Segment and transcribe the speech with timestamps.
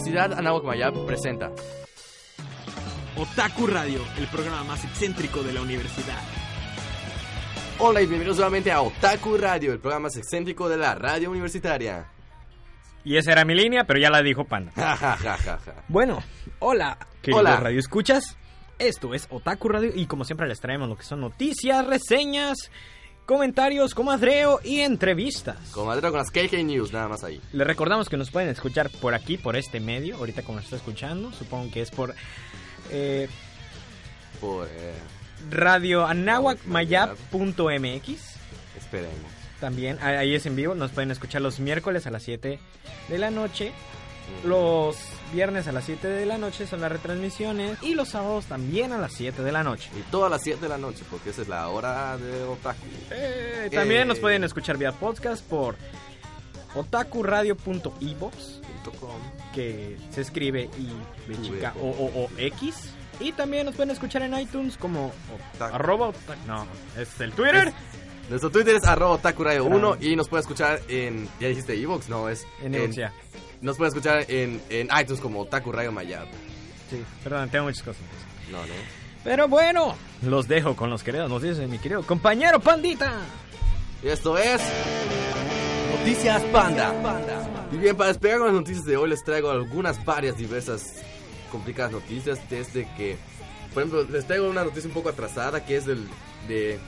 [0.00, 1.52] Universidad Anáhuac Mayab presenta
[3.18, 6.16] Otaku Radio, el programa más excéntrico de la universidad.
[7.78, 12.06] Hola y bienvenidos nuevamente a Otaku Radio, el programa más excéntrico de la radio universitaria.
[13.04, 14.72] Y esa era mi línea, pero ya la dijo Panda.
[14.74, 15.74] Ja, ja, ja, ja, ja.
[15.88, 16.22] Bueno,
[16.60, 17.56] hola, queridos Hola.
[17.60, 18.38] radio escuchas.
[18.78, 22.56] Esto es Otaku Radio y como siempre les traemos lo que son noticias, reseñas,
[23.26, 25.56] comentarios, comadreo y entrevistas.
[25.70, 27.40] Comadre con las KK News, nada más ahí.
[27.52, 30.76] Les recordamos que nos pueden escuchar por aquí, por este medio, ahorita como nos está
[30.76, 32.14] escuchando, supongo que es por
[32.90, 33.28] eh,
[34.40, 34.94] Por, eh,
[35.50, 38.08] radioanahuacmayap.mx.
[38.76, 39.40] esperemos.
[39.60, 42.58] También ah, ahí es en vivo, nos pueden escuchar los miércoles a las 7
[43.08, 43.72] de la noche.
[44.44, 44.96] Los
[45.32, 48.98] viernes a las 7 de la noche son las retransmisiones y los sábados también a
[48.98, 49.90] las 7 de la noche.
[49.98, 52.78] Y todas las 7 de la noche, porque esa es la hora de Otaku.
[53.10, 54.04] Eh, también Eh.
[54.06, 55.76] nos pueden escuchar vía podcast por
[56.74, 59.10] otakuradio.ivox, Punto com.
[59.54, 62.90] que se escribe y chica o o o x.
[63.20, 65.12] Y también nos pueden escuchar en iTunes como
[65.54, 65.74] Otaku.
[65.74, 66.12] arroba
[66.46, 67.70] no, es el Twitter
[68.30, 69.76] Nuestro Twitter es arroba Otaku Radio Claro.
[69.96, 71.28] 1 y nos puede escuchar en.
[71.40, 72.08] ¿Ya dijiste Evox?
[72.08, 72.46] No, es.
[72.62, 72.72] en.
[73.62, 76.26] Nos puede escuchar en, en iTunes como Otaku Radio Mayab.
[76.88, 78.02] Sí, perdón, tengo muchas cosas.
[78.50, 78.74] No, no.
[79.22, 83.20] Pero bueno, los dejo con los queridos noticias de mi querido compañero Pandita.
[84.02, 84.62] Y esto es.
[85.98, 86.94] Noticias Panda.
[87.70, 90.94] Y bien, para despegar con las noticias de hoy, les traigo algunas, varias, diversas,
[91.52, 92.40] complicadas noticias.
[92.48, 93.18] Desde que,
[93.74, 96.08] por ejemplo, les traigo una noticia un poco atrasada que es del,
[96.48, 96.78] de,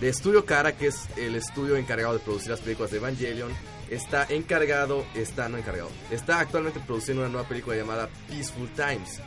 [0.00, 3.52] de Estudio Cara, que es el estudio encargado de producir las películas de Evangelion.
[3.90, 9.20] Está encargado, está no encargado, está actualmente produciendo una nueva película llamada Peaceful Times.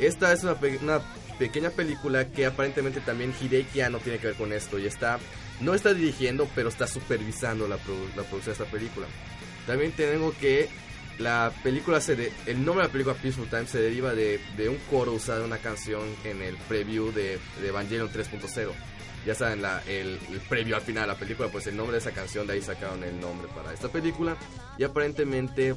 [0.00, 1.00] Esta es una, pe- una
[1.38, 5.18] pequeña película que aparentemente también Hideki Anno tiene que ver con esto y está
[5.60, 9.06] no está dirigiendo, pero está supervisando la, produ- la producción de esta película.
[9.66, 10.68] También tengo que
[11.18, 14.68] la película se de- el nombre de la película Peaceful Time se deriva de, de
[14.68, 18.70] un coro usado en una canción en el preview de, de Evangelion 3.0.
[19.28, 22.12] Ya saben, el, el preview al final de la película, pues el nombre de esa
[22.12, 24.38] canción, de ahí sacaron el nombre para esta película.
[24.78, 25.74] Y aparentemente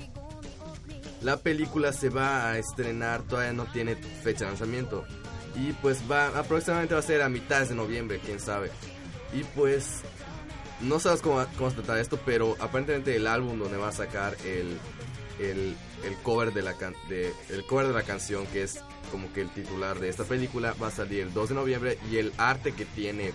[1.22, 5.04] la película se va a estrenar, todavía no tiene fecha de lanzamiento.
[5.54, 8.72] Y pues va, aproximadamente va a ser a mitades de noviembre, quién sabe.
[9.34, 10.00] Y pues,
[10.80, 14.38] no sabes cómo, cómo se tratar esto, pero aparentemente el álbum donde va a sacar
[14.46, 14.78] el,
[15.40, 15.76] el,
[16.06, 18.80] el cover de la can- de, el cover de la canción, que es
[19.12, 21.98] como que el titular de esta película, va a salir el 2 de noviembre.
[22.12, 23.34] Y el arte que tiene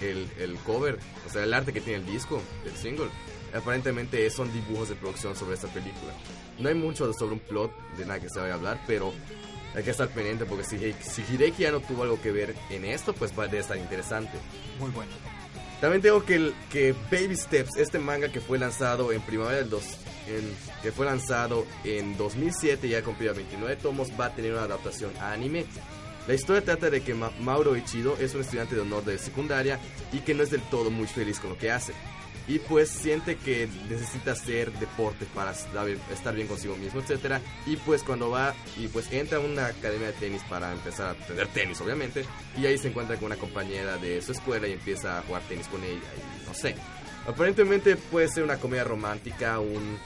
[0.00, 3.08] el, el cover, o sea, el arte que tiene el disco, el single,
[3.54, 6.12] aparentemente son dibujos de producción sobre esta película.
[6.58, 9.12] No hay mucho sobre un plot de nada que se vaya a hablar, pero
[9.74, 12.84] hay que estar pendiente porque si, si Hideki ya no tuvo algo que ver en
[12.84, 14.32] esto, pues va a estar interesante.
[14.78, 15.12] Muy bueno.
[15.80, 19.84] También tengo que, que Baby Steps, este manga que fue lanzado en primavera del 2,
[20.28, 24.62] en- que fue lanzado en 2007 y ya cumplió 29 tomos, va a tener una
[24.64, 25.64] adaptación a anime.
[26.26, 29.78] La historia trata de que Ma- Mauro Ichido es un estudiante de honor de secundaria
[30.12, 31.92] y que no es del todo muy feliz con lo que hace.
[32.46, 37.40] Y pues siente que necesita hacer deporte para estar bien- consigo mismo, etcétera.
[37.66, 41.10] Y pues cuando va y pues entra a una academia de tenis para empezar a
[41.12, 42.24] aprender tenis, obviamente.
[42.58, 45.66] Y ahí se encuentra con una compañera de su escuela y empieza a jugar tenis
[45.68, 45.94] con ella.
[46.16, 46.74] Y no sé.
[47.26, 49.98] Aparentemente puede ser una comedia romántica, un,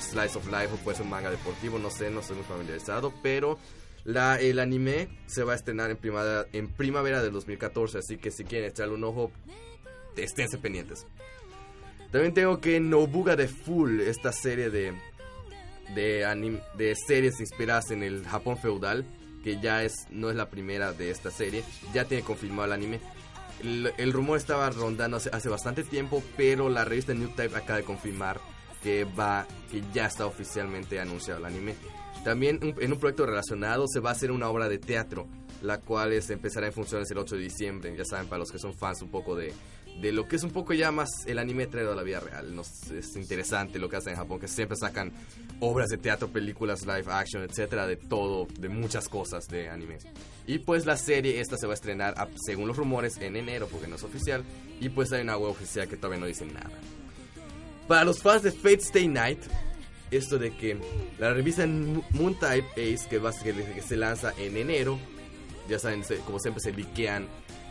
[0.00, 3.12] slice of life o puede ser un manga deportivo, no sé, no estoy muy familiarizado.
[3.22, 3.58] Pero
[4.06, 8.44] el anime se va a estrenar en primavera, en primavera del 2014, así que si
[8.44, 9.30] quieren echarle un ojo,
[10.16, 11.06] esténse pendientes.
[12.10, 14.92] También tengo que Nobuga de Full, esta serie de,
[15.94, 19.04] de, anim- de series inspiradas en el Japón feudal,
[19.44, 23.00] que ya es no es la primera de esta serie, ya tiene confirmado el anime.
[23.62, 27.84] El, rumor estaba rondando hace, hace bastante tiempo, pero la revista New Type acaba de
[27.84, 28.40] confirmar
[28.82, 31.74] que va que ya está oficialmente anunciado el anime.
[32.24, 35.26] También en un proyecto relacionado se va a hacer una obra de teatro,
[35.60, 37.94] la cual es, empezará en funciones el 8 de diciembre.
[37.96, 39.52] Ya saben, para los que son fans un poco de,
[40.00, 42.54] de lo que es un poco ya más el anime traído a la vida real.
[42.54, 45.12] Nos, es interesante lo que hacen en Japón, que siempre sacan
[45.60, 49.98] obras de teatro, películas, live action, etcétera, de todo, de muchas cosas de anime.
[50.46, 52.14] Y pues la serie esta se va a estrenar,
[52.44, 54.42] según los rumores, en enero, porque no es oficial.
[54.80, 56.70] Y pues hay una web oficial que todavía no dice nada.
[57.86, 59.40] Para los fans de Fate Stay Night,
[60.10, 60.76] esto de que
[61.18, 63.20] la revista Mo- Moon Type Ace, que,
[63.74, 64.98] que se lanza en enero,
[65.68, 67.28] ya saben, como siempre se liquean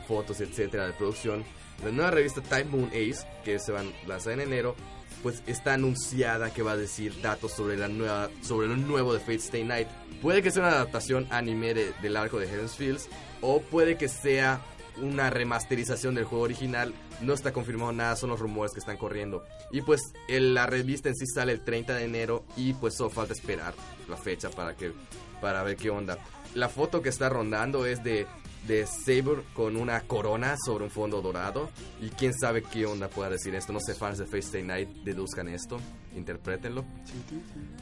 [0.07, 1.43] fotos, etcétera, de producción.
[1.83, 4.75] La nueva revista Type Moon Ace, que se va a lanzar en enero,
[5.23, 9.19] pues está anunciada que va a decir datos sobre la nueva sobre lo nuevo de
[9.19, 9.87] Fate Stay Night.
[10.21, 13.07] Puede que sea una adaptación anime de- del arco de Heaven's Fields
[13.41, 14.61] o puede que sea
[14.97, 16.93] una remasterización del juego original.
[17.21, 19.43] No está confirmado nada, son los rumores que están corriendo.
[19.71, 23.09] Y pues el- la revista en sí sale el 30 de enero y pues solo
[23.09, 23.73] falta esperar
[24.09, 24.91] la fecha para que
[25.39, 26.17] para ver qué onda.
[26.55, 28.27] La foto que está rondando es de
[28.67, 31.69] de Saber con una corona sobre un fondo dorado
[32.01, 33.73] y quién sabe qué onda pueda decir esto.
[33.73, 35.77] No sé fans de Fate Stay Night deduzcan esto,
[36.15, 36.85] interprétenlo.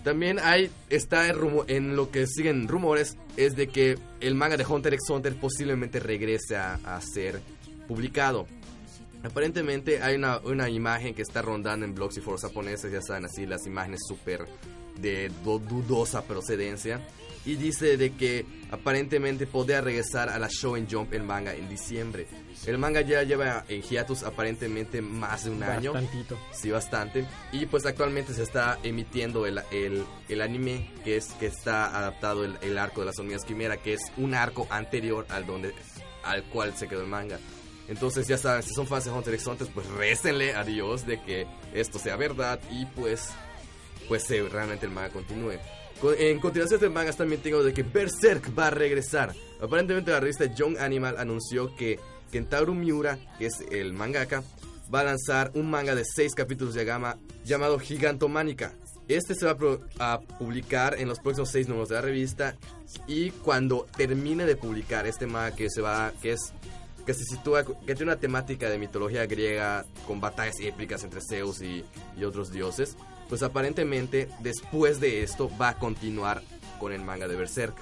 [0.03, 4.55] También hay, está en, rumo- en lo que siguen rumores, es de que el manga
[4.57, 7.41] de Hunter x Hunter posiblemente regrese a, a ser
[7.87, 8.47] publicado.
[9.23, 13.25] Aparentemente hay una, una imagen que está rondando en blogs y foros japoneses, ya saben,
[13.25, 14.45] así las imágenes súper
[14.97, 17.05] de du- dudosa procedencia.
[17.49, 21.67] Y dice de que aparentemente podría regresar a la show en Jump el manga en
[21.67, 22.27] diciembre.
[22.67, 25.93] El manga ya lleva en hiatus aparentemente más de un año.
[25.93, 26.37] Bastantito.
[26.51, 27.25] Sí, bastante.
[27.51, 32.45] Y pues actualmente se está emitiendo el, el, el anime que es que está adaptado
[32.45, 35.73] el, el arco de las hormigas quimera, que es un arco anterior al donde
[36.23, 37.39] al cual se quedó el manga.
[37.87, 41.19] Entonces ya saben, si son fans de Hunter x Hunter, pues récenle a Dios de
[41.23, 43.29] que esto sea verdad y pues
[44.07, 45.57] pues eh, realmente el manga continúe.
[46.01, 49.35] En continuación del manga también tengo de que Berserk va a regresar.
[49.61, 51.99] Aparentemente la revista Young Animal anunció que
[52.31, 54.41] Kentaro Miura, que es el mangaka,
[54.93, 58.73] va a lanzar un manga de 6 capítulos de gama llamado Gigantománica.
[59.09, 59.57] Este se va
[59.99, 62.55] a, a publicar en los próximos 6 números de la revista
[63.05, 66.53] y cuando termine de publicar este manga que se va que es
[67.05, 71.61] que se sitúa que tiene una temática de mitología griega con batallas épicas entre Zeus
[71.61, 71.83] y,
[72.15, 72.95] y otros dioses,
[73.29, 76.41] pues aparentemente después de esto va a continuar
[76.79, 77.75] con el manga de Berserk.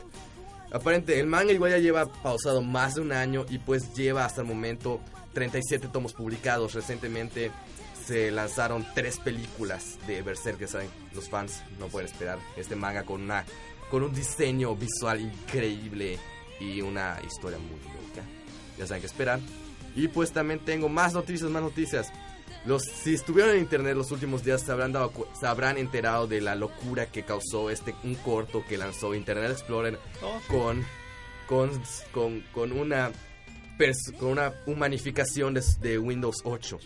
[0.72, 4.42] Aparente, el manga igual ya lleva pausado más de un año y pues lleva hasta
[4.42, 5.00] el momento
[5.34, 6.74] 37 tomos publicados.
[6.74, 7.52] Recientemente
[8.06, 13.04] se lanzaron tres películas de Berserk, que saben, los fans no pueden esperar este manga
[13.04, 13.46] con una
[13.90, 16.20] con un diseño visual increíble
[16.60, 18.28] y una historia muy loca.
[18.78, 19.40] Ya saben qué esperar.
[19.96, 22.12] Y pues también tengo más noticias, más noticias.
[22.68, 26.42] Los, si estuvieron en internet los últimos días se habrán, dado, se habrán enterado de
[26.42, 29.98] la locura que causó este un corto que lanzó Internet Explorer
[30.50, 30.86] con,
[31.48, 31.72] con,
[32.12, 33.12] con, con una
[34.20, 36.80] con una humanificación de, de Windows 8.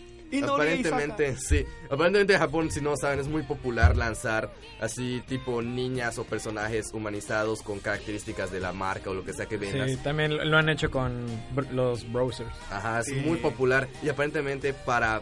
[0.43, 1.65] Aparentemente, sí.
[1.89, 6.91] Aparentemente en Japón, si no saben, es muy popular lanzar así tipo niñas o personajes
[6.93, 9.89] humanizados con características de la marca o lo que sea que vendas.
[9.89, 11.25] Sí, también lo han hecho con
[11.55, 12.49] br- los browsers.
[12.69, 13.15] Ajá, es Sí.
[13.15, 15.21] muy popular y aparentemente para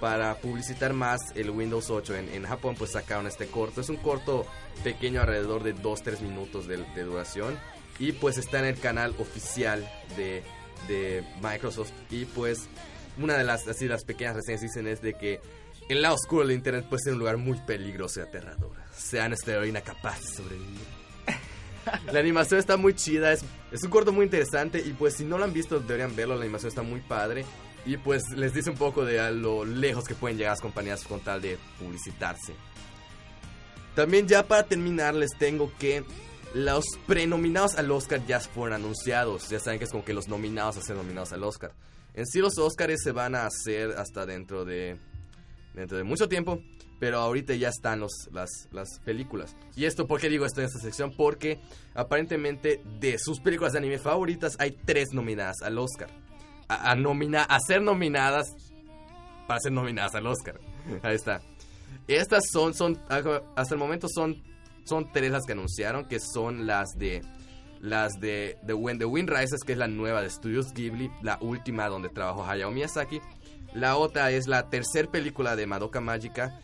[0.00, 3.80] para publicitar más el Windows 8 en, en Japón pues sacaron este corto.
[3.80, 4.46] Es un corto
[4.84, 7.58] pequeño alrededor de 2-3 minutos de, de duración
[7.98, 10.42] y pues está en el canal oficial de,
[10.88, 12.68] de Microsoft y pues
[13.18, 15.40] una de las así las pequeñas reseñas dicen es de que
[15.88, 18.72] el lado oscuro del internet puede ser un lugar muy peligroso y aterrador.
[18.94, 20.86] Sean esta heroína capaz de sobrevivir.
[22.12, 25.38] La animación está muy chida, es, es un corto muy interesante y pues si no
[25.38, 27.44] lo han visto deberían verlo, la animación está muy padre
[27.86, 31.04] y pues les dice un poco de a lo lejos que pueden llegar las compañías
[31.04, 32.54] con tal de publicitarse.
[33.94, 36.04] También ya para terminar les tengo que
[36.52, 40.76] los prenominados al Oscar ya fueron anunciados, ya saben que es como que los nominados
[40.76, 41.72] a ser nominados al Oscar.
[42.12, 44.98] En sí los Oscars se van a hacer hasta dentro de
[45.74, 46.60] dentro de mucho tiempo,
[46.98, 49.54] pero ahorita ya están los, las, las películas.
[49.76, 51.12] ¿Y esto por qué digo esto en esta sección?
[51.14, 51.60] Porque
[51.94, 56.08] aparentemente de sus películas de anime favoritas hay tres nominadas al Oscar.
[56.68, 58.54] A, a, ser nominadas
[59.46, 60.58] para ser nominadas al Oscar.
[61.02, 61.40] Ahí está.
[62.08, 64.42] Estas son, son hasta el momento son,
[64.84, 67.22] son tres las que anunciaron, que son las de
[67.80, 71.38] las de The Wind, The Wind Rises, que es la nueva de Studios Ghibli, la
[71.40, 73.20] última donde trabajó Hayao Miyazaki.
[73.74, 76.60] La otra es la tercera película de Madoka Mágica,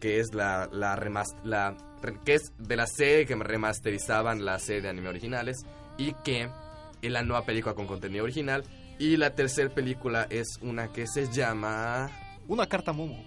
[0.00, 1.76] que es la, la, remas- la
[2.24, 5.58] que es de la serie que remasterizaban la serie de anime originales
[5.98, 6.48] y que
[7.02, 8.64] es la nueva película con contenido original.
[8.98, 12.10] Y la tercera película es una que se llama...
[12.48, 13.24] Una carta Momo.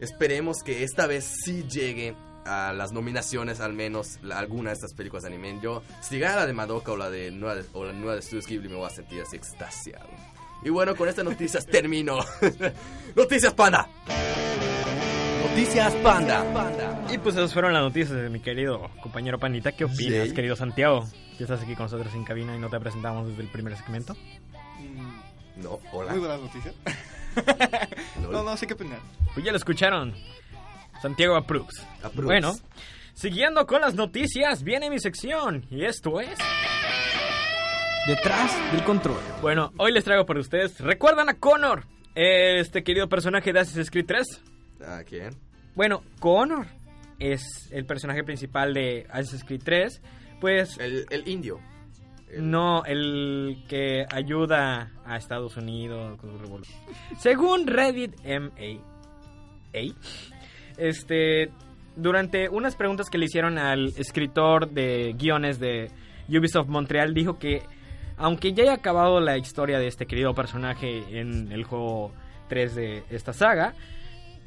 [0.00, 4.94] Esperemos que esta vez sí llegue a las nominaciones, al menos la- alguna de estas
[4.94, 5.58] películas de anime.
[5.62, 8.22] Yo, si gana la de Madoka o la de nueva de- o la nueva de
[8.22, 10.08] Studios Ghibli, me voy a sentir así extasiado.
[10.64, 12.18] Y bueno, con estas noticias termino.
[13.16, 13.88] ¡Noticias Panda!
[15.50, 17.06] Noticias Panda.
[17.12, 19.72] Y pues esas fueron las noticias de mi querido compañero Pandita.
[19.72, 20.34] ¿Qué opinas, Sí.
[20.34, 21.04] querido Santiago?
[21.38, 24.16] Ya estás aquí con nosotros en cabina y no te presentamos desde el primer segmento.
[25.56, 26.12] No, hola.
[26.12, 26.74] Muy buenas noticias.
[28.20, 28.98] No, no, sé qué opinar.
[29.32, 30.14] Pues ya lo escucharon.
[31.00, 31.82] Santiago approves.
[32.02, 32.24] Approves.
[32.26, 32.52] Bueno,
[33.14, 35.64] siguiendo con las noticias, viene mi sección.
[35.70, 36.38] Y esto es...
[38.06, 39.20] Detrás del control.
[39.40, 40.78] Bueno, hoy les traigo para ustedes...
[40.80, 41.86] ¿Recuerdan a Connor?
[42.14, 44.26] Este querido personaje de Assassin's Creed 3.
[44.86, 45.34] ¿A quién?
[45.74, 46.66] Bueno, Connor
[47.18, 50.02] es el personaje principal de Assassin's Creed 3.
[50.40, 51.60] Pues El, el indio.
[52.38, 56.78] No, el que ayuda a Estados Unidos con revolución.
[57.18, 59.94] Según Reddit MA,
[60.78, 61.50] este,
[61.96, 65.90] durante unas preguntas que le hicieron al escritor de guiones de
[66.28, 67.62] Ubisoft Montreal, dijo que
[68.16, 72.12] aunque ya haya acabado la historia de este querido personaje en el juego
[72.48, 73.74] 3 de esta saga,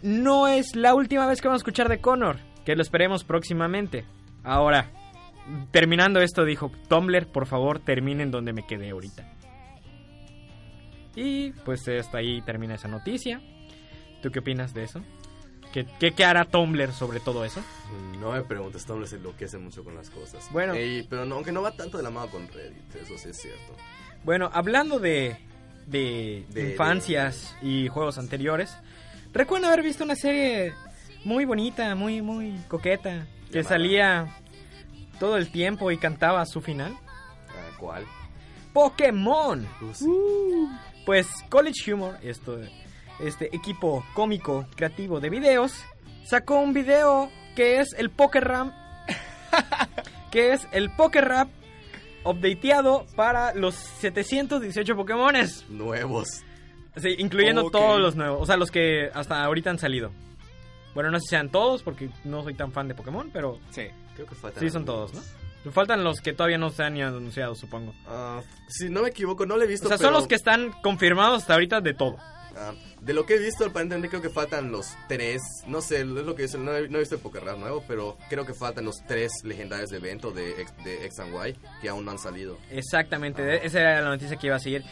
[0.02, 4.06] no es la última vez que vamos a escuchar de Connor, que lo esperemos próximamente.
[4.44, 4.92] Ahora,
[5.72, 9.32] terminando esto, dijo Tumblr, por favor, terminen donde me quedé ahorita.
[11.16, 13.42] Y pues hasta ahí termina esa noticia.
[14.22, 15.02] ¿Tú qué opinas de eso?
[15.72, 17.62] ¿Qué, qué, qué hará Tumblr sobre todo eso?
[18.20, 20.48] No me preguntes, Tumblr se enloquece mucho con las cosas.
[20.52, 20.74] Bueno.
[20.74, 23.38] Ey, pero no, aunque no va tanto de la mano con Reddit, eso sí es
[23.38, 23.76] cierto.
[24.24, 25.38] Bueno, hablando de,
[25.86, 28.76] de, De- infancias y juegos anteriores,
[29.34, 30.74] recuerdo haber visto una serie
[31.26, 33.70] muy bonita, muy, muy coqueta, que Llamada.
[33.76, 34.38] salía
[35.20, 36.96] todo el tiempo y cantaba su final.
[37.80, 38.06] ¿Cuál?
[38.74, 39.68] Pokémon.
[39.82, 40.06] Uh, sí.
[41.06, 42.60] Pues College Humor, esto,
[43.20, 45.74] este equipo cómico creativo de videos,
[46.26, 48.74] sacó un video que es el Poker Rap,
[50.32, 51.50] que es el Poker Rap
[52.24, 56.44] updateado para los 718 Pokémones, Nuevos.
[56.98, 60.12] sí, incluyendo todos los nuevos, o sea, los que hasta ahorita han salido.
[60.96, 63.84] Bueno, no sé si sean todos porque no soy tan fan de Pokémon, pero Sí.
[64.16, 65.14] Creo que faltan sí son todos.
[65.14, 65.72] ¿no?
[65.72, 67.94] Faltan los que todavía no se han ni anunciado, supongo.
[68.08, 69.88] Ah, si no me equivoco, no le he visto.
[69.88, 72.18] O sea, pero, son los que están confirmados hasta ahorita de todo.
[72.56, 75.42] ah, de lo que he visto, aparentemente creo que faltan los tres.
[75.68, 76.64] No sé, es lo que dicen.
[76.66, 79.90] No he, no he visto el Pokerrap nuevo, pero creo que faltan los tres legendarios
[79.90, 80.54] de evento de,
[80.84, 82.58] de X and Y que aún no han salido.
[82.70, 84.84] Exactamente, de- esa era la noticia que iba a seguir.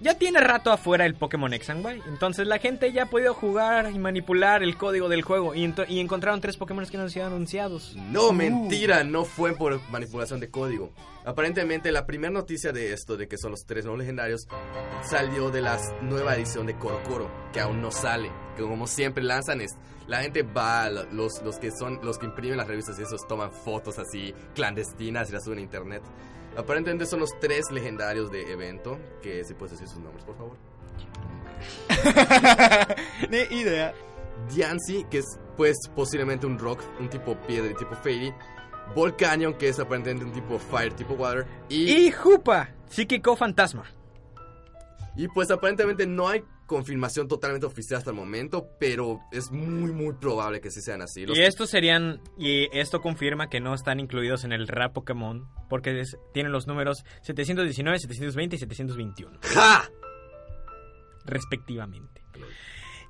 [0.00, 3.34] Ya tiene rato afuera el Pokémon X and Y, entonces la gente ya ha podido
[3.34, 5.64] jugar y manipular el código del juego y,
[6.00, 7.94] encontraron tres Pokémon que no han sido anunciados.
[7.96, 10.90] No, mentira, no fue por manipulación de código.
[11.26, 14.48] Aparentemente la primera noticia de esto, de que son los tres nuevos legendarios,
[15.02, 18.30] salió de la nueva edición de Coro Coro, que aún no sale.
[18.56, 19.76] Que como siempre lanzan es,
[20.06, 23.52] la gente va, los, los que son, los que imprimen las revistas y esos toman
[23.52, 26.02] fotos así clandestinas y las suben a internet.
[26.56, 30.56] Aparentemente son los tres legendarios de evento, que si puedes decir sus nombres, por favor.
[33.30, 33.94] Ni idea.
[34.52, 38.32] Diancie, que es pues posiblemente un rock, un tipo piedra y tipo fairy.
[38.94, 41.46] Volcanion, que es aparentemente un tipo fire, tipo water.
[41.68, 43.84] Y, Y Jupa, psíquico fantasma.
[45.16, 50.14] y pues aparentemente no hay confirmación totalmente oficial hasta el momento, pero es muy muy
[50.14, 51.26] probable que sí sean así.
[51.26, 55.48] Los- Y estos serían, y esto confirma que no están incluidos en el rap Pokémon,
[55.68, 59.38] porque es- tienen los números 719, 720 y 721.
[59.42, 59.90] ¡Ja!
[61.24, 62.22] respectivamente.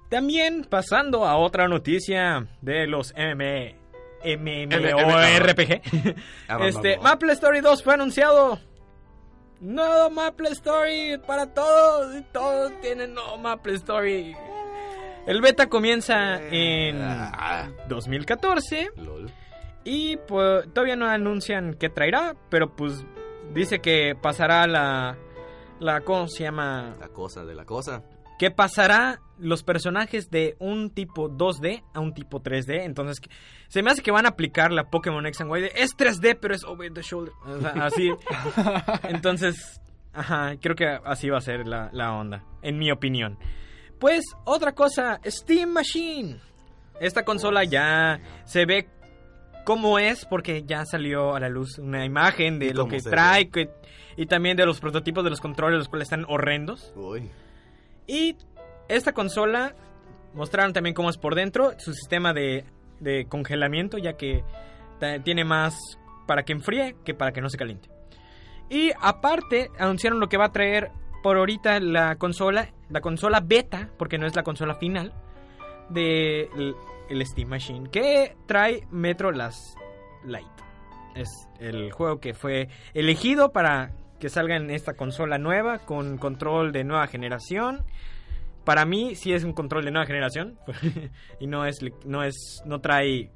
[0.08, 3.76] También pasando a otra noticia de los MM,
[4.24, 5.82] MMORPG.
[6.66, 8.58] este, Maple Story 2 fue anunciado.
[9.60, 12.14] Nuevo Maple Story para todos.
[12.32, 14.34] Todos tienen nuevo Maple Story.
[15.26, 19.30] El beta comienza en Ah, 2014 lol.
[19.84, 23.04] y pues todavía no anuncian qué traerá, pero pues
[23.52, 25.16] dice que pasará la
[25.78, 26.96] la ¿cómo se llama?
[26.98, 28.02] La cosa de la cosa.
[28.40, 32.84] Que pasará los personajes de un tipo 2D a un tipo 3D.
[32.84, 33.18] Entonces,
[33.68, 36.38] se me hace que van a aplicar la Pokémon X and Y de es 3D,
[36.40, 37.34] pero es over the shoulder.
[37.44, 38.10] O sea, así.
[39.10, 39.78] Entonces,
[40.14, 43.38] ajá, creo que así va a ser la, la onda, en mi opinión.
[43.98, 46.40] Pues, otra cosa, Steam Machine.
[46.98, 48.88] Esta consola ya se ve
[49.66, 53.68] cómo es porque ya salió a la luz una imagen de lo que trae que-
[54.16, 56.92] y también de los prototipos de los controles, los cuales están horrendos.
[56.96, 57.30] Uy.
[58.10, 58.36] Y
[58.88, 59.72] esta consola
[60.34, 62.64] mostraron también cómo es por dentro, su sistema de,
[63.28, 64.42] congelamiento, ya que
[65.22, 65.78] tiene más
[66.26, 67.88] para que enfríe que para que no se caliente.
[68.68, 70.90] Y aparte, anunciaron lo que va a traer
[71.22, 75.14] por ahorita la consola, la consola beta, porque no es la consola final,
[75.88, 76.48] de
[77.10, 79.76] el Steam Machine, que trae Metro Last
[80.24, 80.46] Light.
[81.14, 81.28] Es
[81.60, 86.84] el juego que fue elegido para que salga en esta consola nueva con control de
[86.84, 87.84] nueva generación.
[88.64, 90.58] Para mí sí es un control de nueva generación
[91.40, 93.32] y no es no es no trae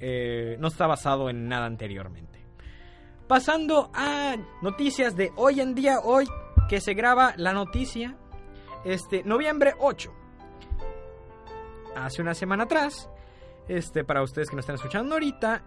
[0.00, 2.42] eh, no está basado en nada anteriormente.
[3.28, 6.26] Pasando a noticias de hoy en día, hoy
[6.68, 8.16] que se graba la noticia,
[8.84, 10.12] este noviembre 8.
[11.96, 13.08] Hace una semana atrás,
[13.68, 15.62] este para ustedes que nos están escuchando ahorita,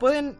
[0.00, 0.38] pueden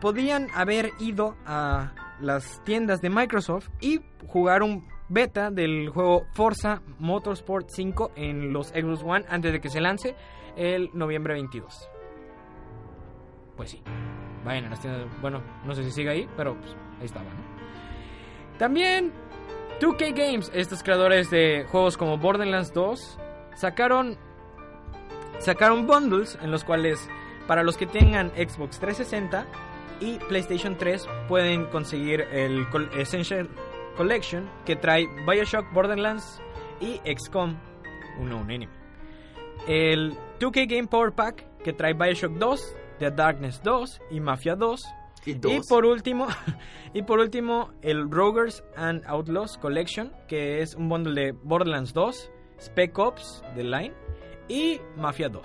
[0.00, 6.82] podían haber ido a las tiendas de Microsoft y jugar un beta del juego Forza
[6.98, 10.14] Motorsport 5 en los Xbox One antes de que se lance
[10.56, 11.88] el noviembre 22.
[13.56, 13.82] Pues sí.
[14.44, 15.06] vayan a las tiendas.
[15.20, 17.26] Bueno, no sé si sigue ahí, pero pues, ahí estaba.
[18.58, 19.12] También
[19.80, 23.18] 2K Games, estos creadores de juegos como Borderlands 2,
[23.54, 24.16] sacaron
[25.38, 27.08] sacaron bundles en los cuales
[27.46, 29.46] para los que tengan Xbox 360
[30.00, 33.48] y PlayStation 3 pueden conseguir el Essential
[33.96, 36.40] Collection que trae BioShock, Borderlands
[36.80, 37.56] y XCOM
[38.18, 38.72] uno un enemy.
[39.66, 44.84] El 2K Game Power Pack que trae BioShock 2, The Darkness 2 y Mafia 2
[45.26, 46.26] Y y por último,
[46.94, 52.30] y por último, el Roguers and Outlaws Collection, que es un bundle de Borderlands 2,
[52.60, 53.94] Spec Ops The Line
[54.48, 55.42] y Mafia 2.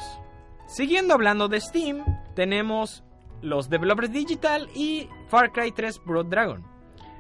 [0.68, 2.04] Siguiendo hablando de Steam,
[2.36, 3.04] tenemos
[3.42, 6.64] los Developers Digital y Far Cry 3 Blood Dragon.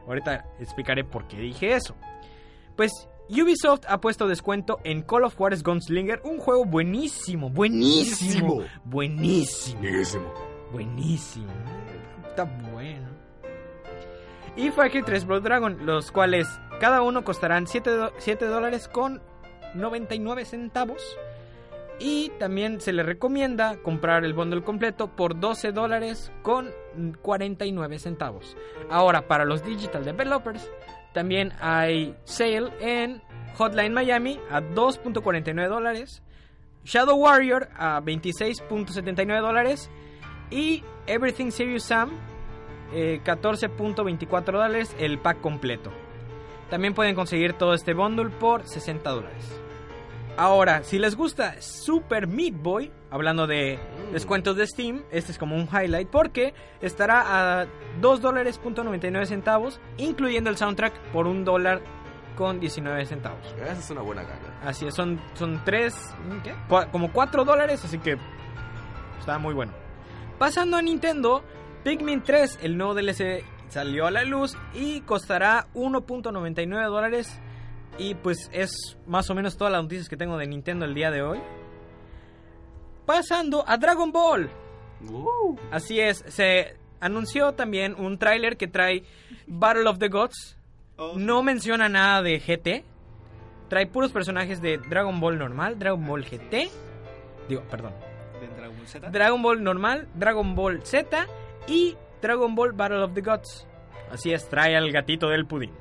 [0.07, 1.95] Ahorita explicaré por qué dije eso.
[2.75, 2.91] Pues
[3.29, 10.23] Ubisoft ha puesto descuento en Call of Juarez Gunslinger, un juego buenísimo, buenísimo, buenísimo.
[10.23, 10.33] Buenísimo.
[10.71, 11.51] Buenísimo.
[12.27, 13.07] Está bueno.
[14.55, 16.47] Y Far Cry 3 Blood Dragon, los cuales
[16.79, 19.21] cada uno costarán 7, do- 7 dólares con
[19.75, 21.01] 99 centavos.
[21.99, 26.69] Y también se le recomienda comprar el bundle completo por 12 dólares con
[27.21, 28.55] 49 centavos.
[28.89, 30.71] Ahora, para los digital developers,
[31.13, 33.21] también hay sale en
[33.57, 36.23] Hotline Miami a 2.49 dólares.
[36.85, 39.89] Shadow Warrior a 26.79 dólares.
[40.51, 42.11] Y Everything Serious Sam,
[42.93, 45.91] eh, 14.24 dólares el pack completo.
[46.69, 49.59] También pueden conseguir todo este bundle por 60 dólares.
[50.39, 53.77] Ahora, si les gusta Super Meat Boy, hablando de
[54.13, 57.67] descuentos de Steam, este es como un highlight porque estará a
[57.99, 61.81] 2 dólares punto 99 centavos, incluyendo el soundtrack por un dólar
[62.37, 63.53] con 19 centavos.
[63.61, 64.61] Esa es una buena gana.
[64.63, 65.93] Así es, son, son tres,
[66.41, 66.55] ¿qué?
[66.69, 68.17] Cua- como 4 dólares, así que
[69.19, 69.73] está muy bueno.
[70.37, 71.43] Pasando a Nintendo,
[71.83, 77.37] Pikmin 3, el nuevo DLC, salió a la luz y costará 1.99 dólares.
[77.99, 81.11] Y pues es más o menos todas las noticias que tengo de Nintendo el día
[81.11, 81.39] de hoy.
[83.05, 84.49] Pasando a Dragon Ball.
[85.09, 85.55] Uh.
[85.71, 89.03] Así es, se anunció también un tráiler que trae
[89.47, 90.57] Battle of the Gods.
[90.97, 92.85] Oh, No menciona nada de GT.
[93.69, 96.69] Trae puros personajes de Dragon Ball normal, Dragon Ball GT.
[97.47, 97.93] Digo, perdón.
[98.39, 99.09] de Dragon Ball Z.
[99.11, 101.27] Dragon Ball normal, Dragon Ball Z
[101.67, 103.67] y Dragon Ball Battle of the Gods.
[104.11, 105.71] Así es, trae al gatito del pudín.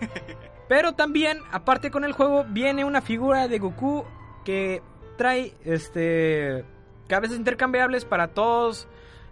[0.68, 4.04] Pero también, aparte con el juego, viene una figura de Goku
[4.44, 4.82] que
[5.16, 6.64] trae este
[7.08, 8.86] cabezas intercambiables para todos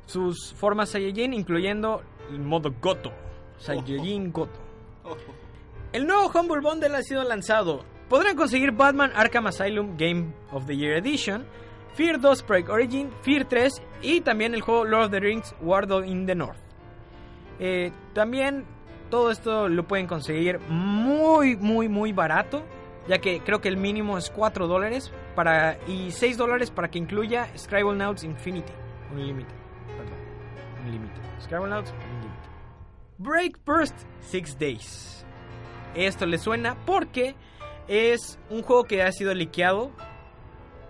[0.06, 3.12] sus formas Saiyajin, incluyendo el modo Goto.
[3.58, 4.58] Saiyajin Goto.
[5.04, 5.16] Oh,
[5.92, 7.84] El nuevo Humble Bundle ha sido lanzado.
[8.08, 11.44] Podrán conseguir Batman Arkham Asylum Game of the Year Edition,
[11.94, 16.06] Fear 2 Project Origin, Fear 3 y también el juego Lord of the Rings World
[16.06, 16.58] in the North.
[17.58, 18.64] Eh, también
[19.10, 22.62] todo esto lo pueden conseguir muy, muy, muy barato,
[23.08, 26.98] ya que creo que el mínimo es 4 dólares para, y 6 dólares para que
[26.98, 28.72] incluya Scribblenauts Infinity.
[29.12, 29.54] Unlimited,
[29.96, 30.18] perdón.
[30.84, 31.22] Unlimited.
[31.40, 32.36] Scribblenauts Unlimited.
[33.18, 35.24] Break Burst 6 Days.
[35.94, 37.34] Esto le suena porque
[37.88, 39.90] es un juego que ha sido liqueado,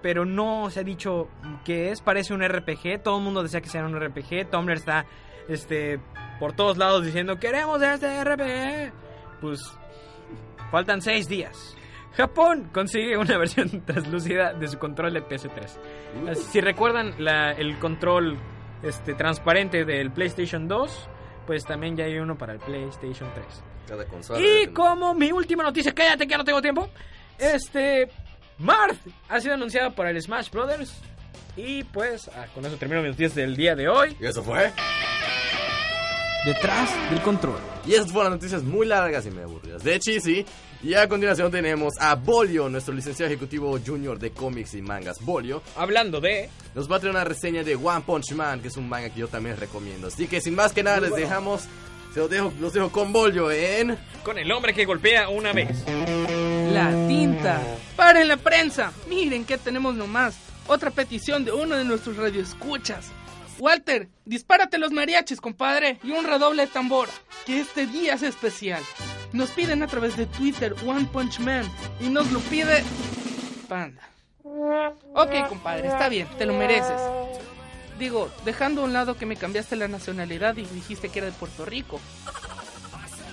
[0.02, 1.28] pero no se ha dicho
[1.64, 2.00] que es.
[2.00, 3.02] Parece un RPG.
[3.02, 4.50] Todo el mundo desea que sea un RPG.
[4.50, 5.06] Tumblr está
[5.48, 6.00] este,
[6.38, 8.92] por todos lados diciendo: Queremos este RPG.
[9.40, 9.60] Pues
[10.70, 11.76] faltan 6 días.
[12.16, 16.30] Japón consigue una versión translúcida de su control de PS3.
[16.30, 18.38] Así, Si recuerdan la- el control
[18.82, 21.08] este, transparente del PlayStation 2,
[21.46, 23.46] pues también ya hay uno para el PlayStation 3.
[23.88, 26.88] Cada consola Y como mi última noticia, cállate que ya no tengo tiempo.
[27.38, 28.08] Este.
[28.58, 28.96] Marth
[29.28, 30.98] ha sido anunciado por el Smash Brothers.
[31.58, 34.16] Y pues, ah, con eso termino mis noticias del día de hoy.
[34.18, 34.72] Y eso fue.
[36.46, 37.58] Detrás del control.
[37.84, 40.46] Y esas fueron las noticias muy largas y me aburridas de Cheesy.
[40.80, 45.20] Y a continuación tenemos a Bolio, nuestro licenciado ejecutivo junior de cómics y mangas.
[45.22, 46.48] Bolio Hablando de.
[46.72, 49.18] nos va a traer una reseña de One Punch Man, que es un manga que
[49.18, 50.06] yo también recomiendo.
[50.06, 51.64] Así que sin más que nada, les dejamos.
[52.14, 53.98] Se los dejo, los dejo con Bolio en.
[54.22, 55.76] Con el hombre que golpea una vez.
[56.72, 57.60] La tinta.
[57.96, 58.92] ¡Paren la prensa!
[59.08, 60.36] Miren que tenemos nomás.
[60.68, 63.10] Otra petición de uno de nuestros radioescuchas.
[63.58, 67.08] Walter, dispárate los mariachis, compadre, y un redoble de tambor.
[67.44, 68.82] Que este día sea especial.
[69.32, 71.64] Nos piden a través de Twitter One Punch Man
[72.00, 72.82] y nos lo pide
[73.68, 74.02] Panda.
[75.14, 77.00] Ok, compadre, está bien, te lo mereces.
[77.98, 81.32] Digo, dejando a un lado que me cambiaste la nacionalidad y dijiste que era de
[81.32, 82.00] Puerto Rico.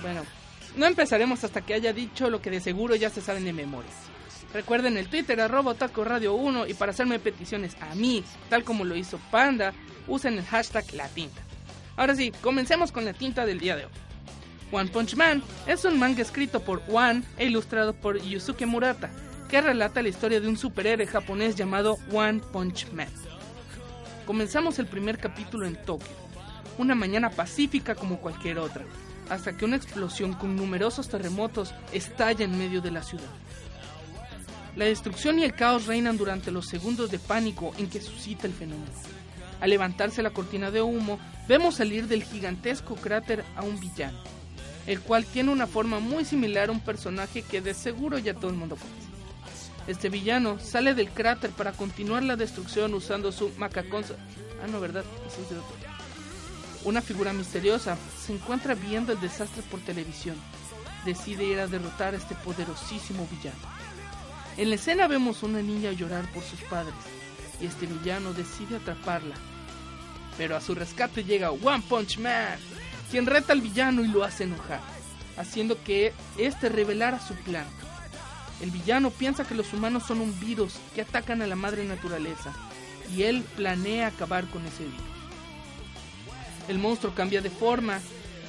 [0.02, 0.22] Bueno,
[0.76, 3.90] no empezaremos hasta que haya dicho lo que de seguro ya se saben de memoria.
[4.52, 8.84] Recuerden el Twitter arroba Otaku Radio 1 y para hacerme peticiones a mí, tal como
[8.84, 9.72] lo hizo Panda,
[10.06, 11.40] usen el hashtag La Tinta.
[11.96, 13.92] Ahora sí, comencemos con la tinta del día de hoy.
[14.72, 19.10] One Punch Man es un manga escrito por One e ilustrado por Yusuke Murata,
[19.48, 23.08] que relata la historia de un superhéroe japonés llamado One Punch Man.
[24.26, 26.10] Comenzamos el primer capítulo en Tokio,
[26.78, 28.84] una mañana pacífica como cualquier otra,
[29.30, 33.30] hasta que una explosión con numerosos terremotos estalla en medio de la ciudad.
[34.74, 38.52] La destrucción y el caos reinan durante los segundos de pánico en que suscita el
[38.52, 38.90] fenómeno.
[39.64, 44.18] Al levantarse la cortina de humo, vemos salir del gigantesco cráter a un villano,
[44.86, 48.50] el cual tiene una forma muy similar a un personaje que de seguro ya todo
[48.50, 49.08] el mundo conoce.
[49.86, 54.04] Este villano sale del cráter para continuar la destrucción usando su macacón.
[54.62, 55.02] Ah, no, ¿verdad?
[56.84, 60.36] Una figura misteriosa se encuentra viendo el desastre por televisión.
[61.06, 63.56] Decide ir a derrotar a este poderosísimo villano.
[64.58, 66.94] En la escena vemos una niña llorar por sus padres
[67.62, 69.36] y este villano decide atraparla.
[70.36, 72.58] Pero a su rescate llega One Punch Man,
[73.10, 74.80] quien reta al villano y lo hace enojar,
[75.36, 77.66] haciendo que este revelara su plan.
[78.60, 82.52] El villano piensa que los humanos son un virus que atacan a la madre naturaleza
[83.14, 85.00] y él planea acabar con ese virus.
[86.68, 88.00] El monstruo cambia de forma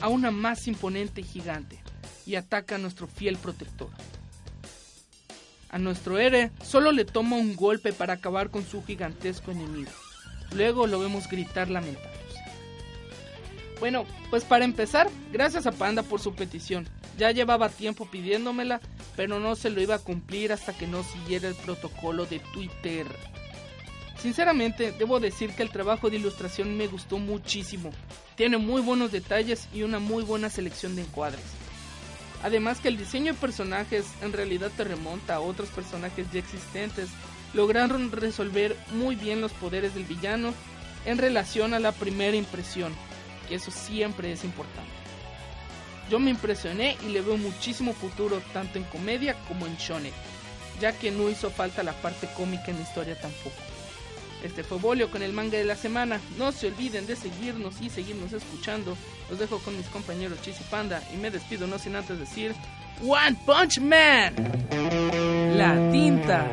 [0.01, 1.79] a una más imponente y gigante
[2.25, 3.89] y ataca a nuestro fiel protector.
[5.69, 9.91] A nuestro héroe solo le toma un golpe para acabar con su gigantesco enemigo.
[10.53, 12.15] Luego lo vemos gritar lamentándose.
[13.79, 16.87] Bueno, pues para empezar, gracias a Panda por su petición.
[17.17, 18.81] Ya llevaba tiempo pidiéndomela,
[19.15, 23.07] pero no se lo iba a cumplir hasta que no siguiera el protocolo de Twitter.
[24.17, 27.91] Sinceramente, debo decir que el trabajo de ilustración me gustó muchísimo.
[28.35, 31.43] Tiene muy buenos detalles y una muy buena selección de encuadres.
[32.43, 37.09] Además que el diseño de personajes en realidad te remonta a otros personajes ya existentes.
[37.55, 40.53] Lograron resolver muy bien los poderes del villano
[41.05, 42.93] en relación a la primera impresión,
[43.47, 44.91] que eso siempre es importante.
[46.09, 50.11] Yo me impresioné y le veo muchísimo futuro tanto en comedia como en shonen,
[50.81, 53.55] ya que no hizo falta la parte cómica en la historia tampoco.
[54.43, 56.19] Este fue Bolio con el manga de la semana.
[56.37, 58.95] No se olviden de seguirnos y seguirnos escuchando.
[59.29, 62.53] Los dejo con mis compañeros Chis y Panda y me despido no sin antes decir
[63.01, 64.35] One Punch Man.
[65.57, 66.51] La tinta.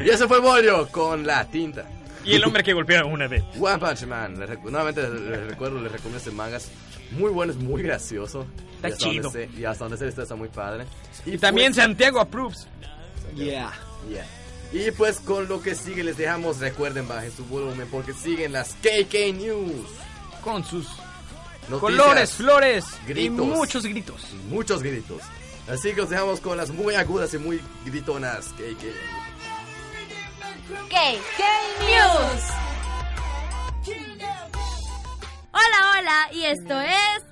[0.00, 1.86] Y ese fue Bolio con la tinta.
[2.24, 3.44] Y el hombre que golpea una vez.
[3.58, 4.38] One Punch Man.
[4.38, 6.58] Les nuevamente les, les recuerdo, les recomiendo este manga.
[7.12, 8.46] Muy bueno, es muy gracioso.
[8.82, 9.60] Está y hasta donde chido.
[9.60, 10.86] y hasta donde se está, está muy padre.
[11.24, 12.66] Y también pues- Santiago approves.
[13.36, 13.72] Yeah.
[14.10, 14.26] Yeah.
[14.72, 18.74] Y pues con lo que sigue les dejamos, recuerden, bajen su volumen porque siguen las
[18.82, 19.86] KK News.
[20.42, 20.86] Con sus
[21.68, 23.46] Noticias colores, flores y gritos.
[23.46, 24.22] muchos gritos.
[24.32, 25.22] y muchos gritos.
[25.68, 28.84] Así que os dejamos con las muy agudas y muy gritonas KK.
[30.66, 30.74] K
[31.80, 32.42] News.
[35.52, 37.22] Hola, hola, y esto es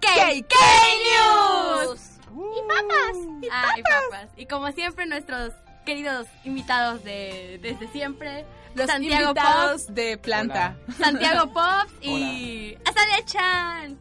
[0.00, 0.54] KK
[1.06, 2.00] News.
[2.34, 3.16] Y papas.
[3.52, 4.30] Ah, y papas.
[4.36, 5.52] Y como siempre, nuestros
[5.86, 8.44] queridos invitados de desde siempre.
[8.74, 10.76] Los Santiago invitados de planta.
[10.86, 13.98] Pops, Santiago Pops y Azalea Chan.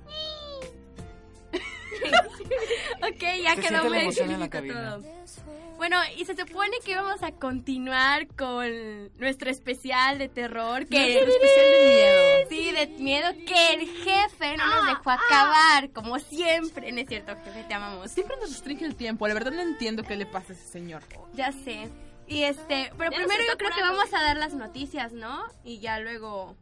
[3.07, 4.97] ok, ya Se quedó muy emoción en la específico cabina.
[4.97, 5.59] todo.
[5.77, 10.85] Bueno, y se supone que vamos a continuar con nuestro especial de terror.
[10.87, 12.49] Que especial de miedo.
[12.49, 16.91] Sí, de miedo que el jefe no nos dejó acabar, como siempre.
[16.91, 18.11] No es cierto, jefe, te amamos.
[18.11, 19.25] Siempre nos restringe el tiempo.
[19.29, 21.01] La verdad no entiendo qué le pasa a ese señor.
[21.33, 21.87] Ya sé.
[22.27, 25.43] Y este, pero Ya primero yo creo que vamos a dar las noticias, ¿no?
[25.63, 26.57] Y ya luego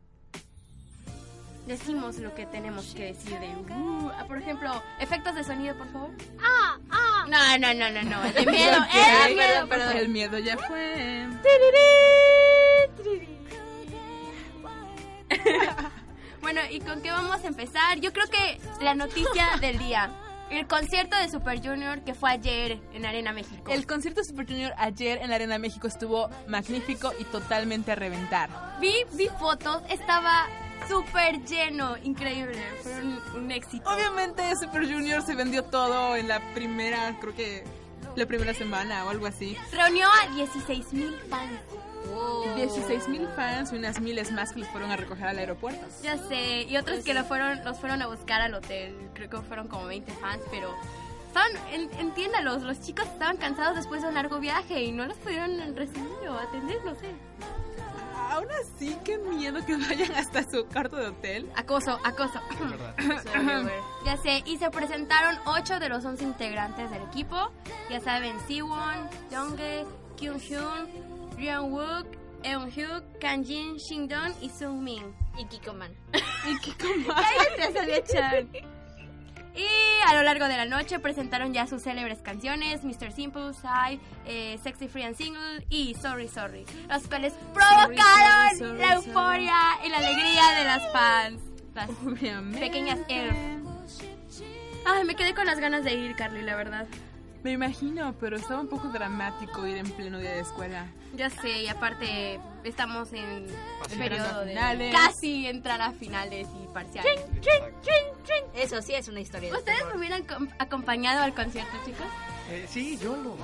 [1.67, 6.09] decimos lo que tenemos que decir de, uh, por ejemplo, efectos de sonido, por favor.
[6.41, 7.25] Ah, ah.
[7.27, 10.57] No, no, no, no, no, el de miedo, Ok, el de miedo, el miedo ya
[10.57, 11.27] fue.
[16.41, 17.99] Bueno, ¿y con qué vamos a empezar?
[17.99, 20.09] Yo creo que la noticia del día.
[20.49, 23.69] El concierto de Super Junior que fue ayer en Arena México.
[23.69, 27.95] El concierto de Super Junior ayer en la Arena México estuvo magnífico y totalmente a
[27.95, 28.49] reventar.
[28.79, 30.47] Vi, vi fotos, estaba
[30.87, 33.89] súper lleno, increíble, fue un, un éxito.
[33.89, 37.63] Obviamente Super Junior se vendió todo en la primera, creo que
[38.15, 39.57] la primera semana o algo así.
[39.71, 41.59] Reunió a 16 mil fans.
[42.55, 45.85] 16 mil fans y unas miles más que los fueron a recoger al aeropuerto.
[46.01, 48.95] Ya sé, y otros que lo fueron, los fueron a buscar al hotel.
[49.13, 50.73] Creo que fueron como 20 fans, pero
[51.27, 55.17] estaban, en- entiéndalos, los chicos estaban cansados después de un largo viaje y no los
[55.17, 57.11] pudieron recibir o atender, no sé.
[58.37, 61.51] Aún así, qué miedo que vayan hasta su cuarto de hotel.
[61.55, 62.39] Acoso, acoso.
[64.05, 67.51] ya sé, y se presentaron 8 de los 11 integrantes del equipo.
[67.89, 72.05] Ya saben, Siwon, Donghae, Kyung Hyun, Ryeon Wook,
[72.43, 75.15] Eun Hyuk, Kanjin, Shindon y Sung Min.
[75.39, 75.95] Y Kikoman.
[76.45, 77.07] Y Kikoman.
[77.57, 78.76] Cállate, Sofía Chan.
[79.57, 79.67] Y
[80.07, 83.11] a lo largo de la noche presentaron ya sus célebres canciones, Mr.
[83.11, 87.97] Simple, Sai, eh, Sexy Free and Single y Sorry Sorry, los cuales provocaron
[88.55, 89.07] sorry, sorry, la sorry.
[89.09, 91.41] euforia y la alegría de las fans,
[91.73, 92.59] las Obviamente.
[92.59, 93.35] pequeñas Elf.
[94.85, 96.87] Ay, me quedé con las ganas de ir, Carly, la verdad.
[97.47, 100.85] Me imagino, pero estaba un poco dramático ir en pleno día de escuela.
[101.15, 103.47] Ya sé, y aparte estamos en
[103.97, 104.93] periodo de finales.
[104.93, 107.21] casi entrar a finales y parciales.
[108.53, 112.05] Eso sí es una historia de ¿Ustedes me hubieran com- acompañado al concierto, chicos?
[112.51, 113.37] Eh, sí, yo lo.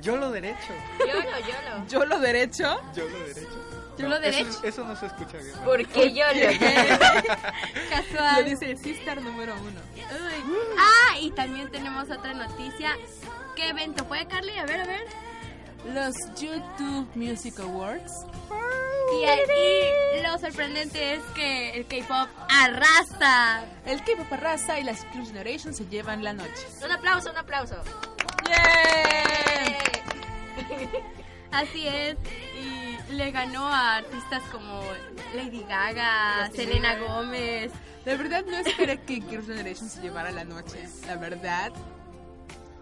[0.00, 0.72] Yo lo derecho.
[1.00, 1.86] Yolo, yolo.
[1.86, 2.80] Yo lo derecho.
[2.96, 3.83] Yo lo derecho.
[3.98, 4.60] Yo lo derecho.
[4.62, 5.52] Eso, no se escucha bien.
[5.52, 5.64] ¿no?
[5.64, 6.32] Porque yolo.
[6.34, 8.44] Lo Casual.
[8.44, 9.80] dice el sister número uno.
[9.96, 10.56] Uy.
[10.78, 12.96] Ah, y también tenemos otra noticia.
[13.54, 14.58] ¿Qué evento fue, Carly?
[14.58, 15.06] A ver, a ver.
[15.92, 18.12] Los YouTube Music Awards.
[19.20, 23.64] Y ahí lo sorprendente es que el K-pop arrasa.
[23.84, 26.66] El K-pop arrasa y las Club Generation se llevan la noche.
[26.82, 27.76] Un aplauso, un aplauso.
[28.48, 29.78] ¡Yeah!
[31.54, 32.16] Así es.
[32.60, 34.82] Y le ganó a artistas como
[35.34, 37.70] Lady Gaga, Selena Gómez.
[38.04, 40.86] La verdad no esperé que Girls' Generation se llevara la noche.
[41.06, 41.72] La verdad.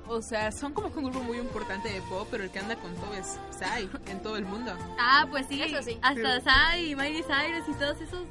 [0.08, 2.76] O sea, son como que un grupo muy importante de pop, pero el que anda
[2.76, 4.76] con todo es Psy en todo el mundo.
[4.98, 5.62] Ah, pues sí.
[5.62, 5.98] Eso sí.
[6.02, 8.26] Hasta Psy, Miley Cyrus y todos esos.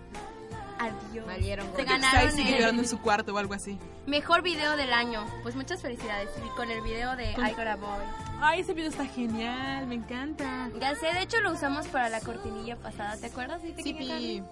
[0.82, 1.26] Adiós.
[1.26, 3.78] Valieron Se ganaron Psy sigue el llorando en su cuarto o algo así.
[4.08, 5.26] mejor video del año.
[5.44, 6.30] Pues muchas felicidades.
[6.46, 8.04] Y con el video de Con- I Got a Boy.
[8.42, 10.70] Ay, ese video está genial, me encanta.
[10.80, 13.62] Ya sé, de hecho lo usamos para la cortinilla pasada, ¿te acuerdas?
[13.62, 14.44] Sí, Sí, pi.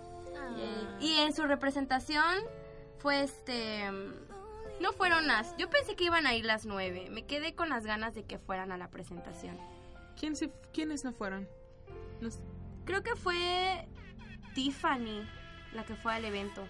[1.00, 2.36] Y en su representación
[3.00, 3.89] fue este...
[4.82, 5.56] No fueron las...
[5.58, 7.08] Yo pensé que iban a ir las nueve.
[7.12, 9.58] Me quedé con las ganas de que fueran a la presentación.
[10.20, 11.48] ¿Quién se- ¿Quiénes no fueron?
[12.22, 12.39] No sé.
[12.86, 13.88] Creo que fue
[14.54, 15.28] Tiffany
[15.73, 16.67] la que fue al evento.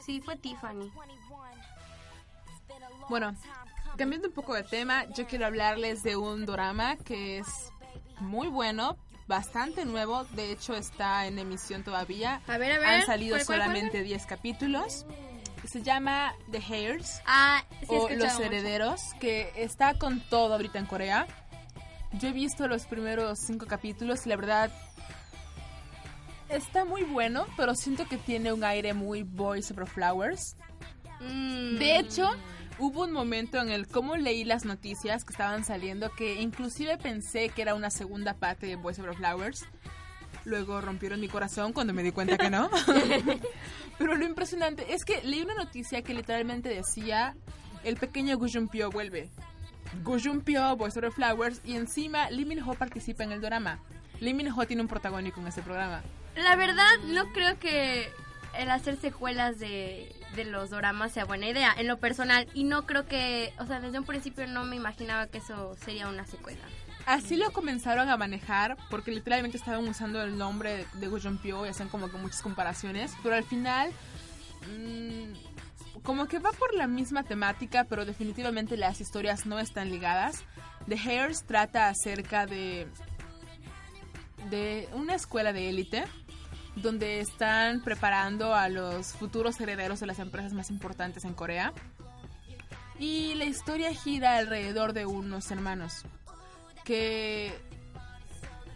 [0.00, 0.90] Sí, fue Tiffany.
[3.08, 3.34] Bueno,
[3.96, 7.46] cambiando un poco de tema, yo quiero hablarles de un drama que es
[8.20, 12.40] muy bueno, bastante nuevo, de hecho está en emisión todavía.
[12.46, 12.88] A ver, a ver.
[12.88, 13.68] Han salido ¿cuál, cuál, cuál?
[13.68, 15.06] solamente 10 capítulos.
[15.64, 18.44] Se llama The Heirs Ah, sí, o Los mucho.
[18.44, 21.26] Herederos, que está con todo ahorita en Corea.
[22.12, 24.70] Yo he visto los primeros 5 capítulos y la verdad
[26.48, 30.56] está muy bueno, pero siento que tiene un aire muy Boys Over Flowers.
[31.20, 31.78] Mm.
[31.78, 32.30] De hecho,
[32.78, 37.48] hubo un momento en el cómo leí las noticias que estaban saliendo que inclusive pensé
[37.48, 39.66] que era una segunda parte de Boys Over Flowers.
[40.44, 42.70] Luego rompieron mi corazón cuando me di cuenta que no.
[43.98, 47.34] Pero lo impresionante es que leí una noticia que literalmente decía
[47.82, 49.30] el pequeño Gu Junpyo vuelve.
[50.04, 53.80] Gu Junpyo, Boys Over Flowers y encima Lee Min Ho participa en el drama.
[54.20, 56.02] Lee Min Ho tiene un protagónico en este programa.
[56.36, 58.12] La verdad, no creo que
[58.58, 62.46] el hacer secuelas de, de los doramas sea buena idea, en lo personal.
[62.54, 66.08] Y no creo que, o sea, desde un principio no me imaginaba que eso sería
[66.08, 66.60] una secuela.
[67.06, 71.68] Así lo comenzaron a manejar porque literalmente estaban usando el nombre de Gu Pyo y
[71.68, 73.92] hacían como que muchas comparaciones, pero al final
[74.68, 80.44] mm, como que va por la misma temática, pero definitivamente las historias no están ligadas.
[80.88, 82.88] The Hairs trata acerca de
[84.50, 86.04] de una escuela de élite
[86.76, 91.72] donde están preparando a los futuros herederos de las empresas más importantes en Corea.
[92.98, 96.04] Y la historia gira alrededor de unos hermanos
[96.84, 97.52] que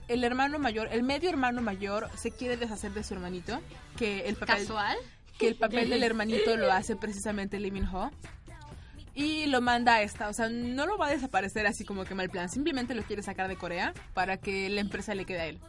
[0.09, 3.61] el hermano mayor, el medio hermano mayor se quiere deshacer de su hermanito,
[3.97, 4.97] que el papel ¿Casual?
[5.39, 8.11] que el papel del hermanito lo hace precisamente Lee Min Ho.
[9.15, 12.15] Y lo manda a esta, o sea, no lo va a desaparecer así como que
[12.15, 15.47] mal plan, simplemente lo quiere sacar de Corea para que la empresa le quede a
[15.47, 15.61] él.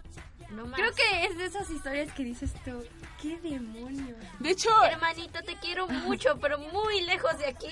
[0.56, 0.80] No más.
[0.80, 2.84] Creo que es de esas historias que dices tú,
[3.22, 4.18] ¿qué demonios?
[4.40, 7.68] De hecho, Hermanito, te quiero mucho, pero muy lejos de aquí.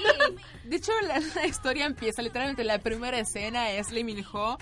[0.64, 4.58] de hecho la, la historia empieza literalmente la primera escena es Lee Min Ho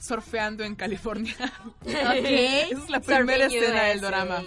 [0.00, 1.34] surfeando en California.
[1.84, 4.42] Esa es la primera Surfing escena del drama.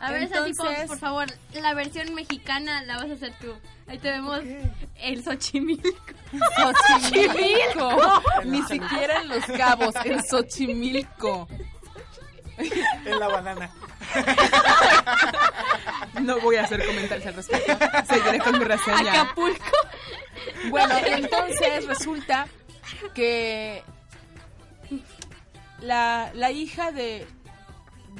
[0.00, 3.54] A ver, Santi, Entonces- por favor, la versión mexicana la vas a hacer tú.
[3.86, 4.40] Ahí te vemos
[4.96, 5.88] el Xochimilco.
[6.56, 8.22] Xochimilco.
[8.44, 11.48] Ni siquiera en Los Cabos, en Xochimilco.
[13.04, 13.70] En la banana.
[16.20, 17.76] No voy a hacer comentarios al respecto.
[18.06, 19.22] Seguiré con mi reseña.
[19.22, 19.62] Acapulco.
[20.70, 22.46] Bueno, entonces resulta
[23.14, 23.82] que
[25.80, 27.26] la, la hija de,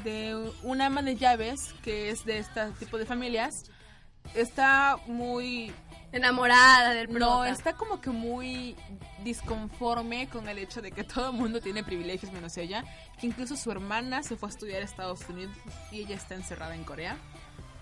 [0.04, 3.70] de una ama de llaves, que es de este tipo de familias,
[4.34, 5.72] está muy
[6.14, 7.50] Enamorada del No, prota.
[7.50, 8.76] está como que muy
[9.24, 12.84] disconforme con el hecho de que todo el mundo tiene privilegios menos ella,
[13.20, 15.56] que incluso su hermana se fue a estudiar a Estados Unidos
[15.90, 17.16] y ella está encerrada en Corea.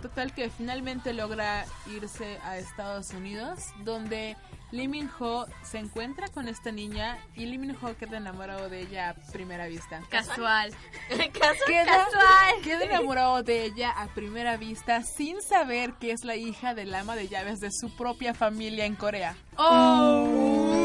[0.01, 4.37] Total que finalmente logra irse a Estados Unidos, donde
[4.73, 8.81] Lee Min Ho se encuentra con esta niña y Lee Min Ho queda enamorado de
[8.81, 10.03] ella a primera vista.
[10.09, 10.73] Casual.
[11.09, 12.63] Casual, Queda, casual.
[12.65, 17.15] queda enamorado de ella a primera vista sin saber que es la hija del ama
[17.17, 19.37] de llaves de su propia familia en Corea.
[19.57, 20.82] Oh.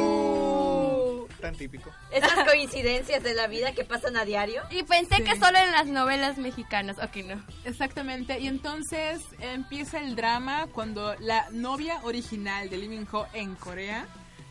[1.42, 1.92] Tan típico.
[2.12, 4.62] Esas coincidencias de la vida que pasan a diario.
[4.72, 5.24] Y pensé Sí.
[5.24, 6.98] que solo en las novelas mexicanas.
[6.98, 7.44] Ok, no.
[7.66, 13.56] Exactamente, y entonces empieza el drama cuando la novia original de Lee Min Ho en
[13.56, 14.08] Corea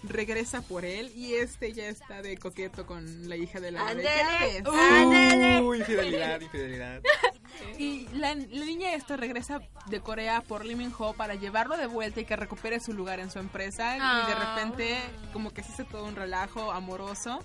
[0.08, 3.86] regresa por él y este ya está de coqueto con la hija de la.
[3.88, 5.60] Ándele.
[5.62, 7.00] Uy, infidelidad, infidelidad.
[7.78, 11.86] Y la, la niña esta regresa de Corea por Lee Min Ho para llevarlo de
[11.86, 13.96] vuelta y que recupere su lugar en su empresa.
[13.96, 14.54] Y de Ah.
[14.56, 14.98] repente,
[15.32, 17.38] como que se hace todo un relajo amoroso.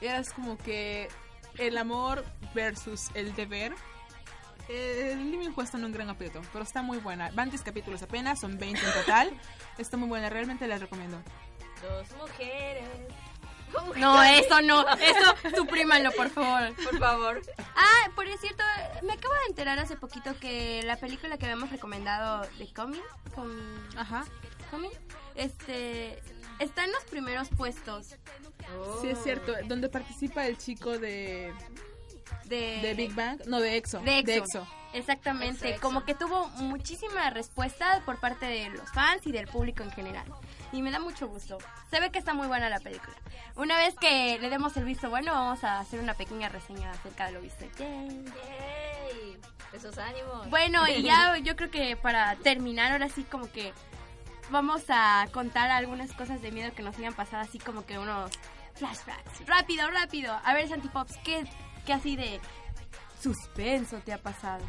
[0.00, 1.08] Es como que
[1.58, 2.24] el amor
[2.54, 3.74] versus el deber.
[4.68, 7.30] Eh, Lee Min Ho está en un gran aprieto, pero está muy buena.
[7.34, 9.40] Van 10 capítulos apenas, son 20 en total.
[9.78, 11.20] Está muy buena, realmente la recomiendo.
[11.82, 12.84] Dos mujeres.
[13.96, 14.86] No, eso no.
[14.98, 16.74] Eso, suprímanlo, por favor.
[16.84, 17.42] Por favor.
[17.74, 18.62] Ah, por cierto,
[19.02, 23.00] me acabo de enterar hace poquito que la película que habíamos recomendado de Coming,
[23.34, 24.24] Com- Ajá.
[24.70, 24.90] Coming,
[25.36, 26.22] este,
[26.58, 28.16] está en los primeros puestos
[29.00, 29.54] Sí, es cierto.
[29.64, 31.52] Donde participa el chico de,
[32.44, 33.40] de, de Big Bang.
[33.46, 34.00] No, de EXO.
[34.00, 34.66] De EXO.
[34.92, 35.80] Exactamente, Exo, exo.
[35.80, 40.26] como que tuvo muchísima respuesta por parte de los fans y del público en general.
[40.72, 41.58] Y me da mucho gusto.
[41.90, 43.14] Se ve que está muy buena la película.
[43.56, 47.26] Una vez que le demos el visto bueno, vamos a hacer una pequeña reseña acerca
[47.26, 47.66] de lo visto.
[47.78, 48.24] Yay.
[48.24, 49.40] Yay.
[49.72, 50.48] Esos ánimos.
[50.50, 53.72] Bueno, y ya yo creo que para terminar, ahora sí como que
[54.50, 58.30] vamos a contar algunas cosas de miedo que nos hayan pasado, así como que unos
[58.74, 59.46] flashbacks.
[59.46, 60.38] Rápido, rápido.
[60.44, 61.44] A ver, Santipops, ¿qué,
[61.86, 62.40] qué así de
[63.20, 64.64] suspenso te ha pasado?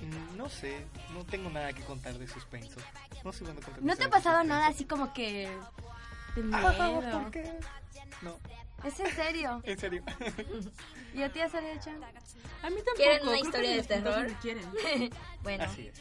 [0.00, 2.80] Mm, No sé, no tengo nada que contar de suspenso.
[3.24, 5.48] No sé cuándo ¿No te ha pasado nada así como que
[6.36, 7.10] de Ah?
[7.12, 7.58] ¿Por qué?
[8.22, 8.38] No,
[8.84, 9.62] ¿Es en serio?
[9.64, 10.04] en serio.
[11.14, 12.02] ¿Y a ti, Azalea Chan?
[12.04, 12.96] A mí tampoco.
[12.96, 14.32] ¿Quieren una historia de terror?
[14.42, 14.70] quieren.
[15.42, 15.96] bueno, Así es.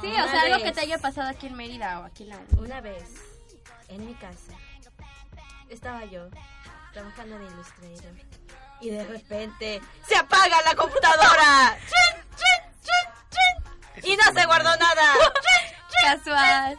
[0.00, 2.40] Sí, o sea, algo que te haya pasado aquí en Mérida o aquí en la
[2.58, 3.04] una vez
[3.88, 4.52] en mi casa
[5.68, 6.28] estaba yo
[6.92, 8.14] trabajando de ilustrador
[8.80, 11.78] y de repente se apaga la computadora.
[11.88, 14.12] ¡Chin, chin, chin, chin!
[14.12, 15.14] Y no se guardó nada.
[16.02, 16.78] Casual.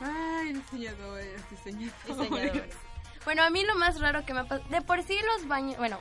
[0.00, 2.06] Ay, diseñadores, diseñadores.
[2.06, 2.74] Diseñadores.
[3.24, 4.68] Bueno, a mí lo más raro que me ha pasado...
[4.70, 5.76] De por sí los baños...
[5.78, 6.00] Bueno,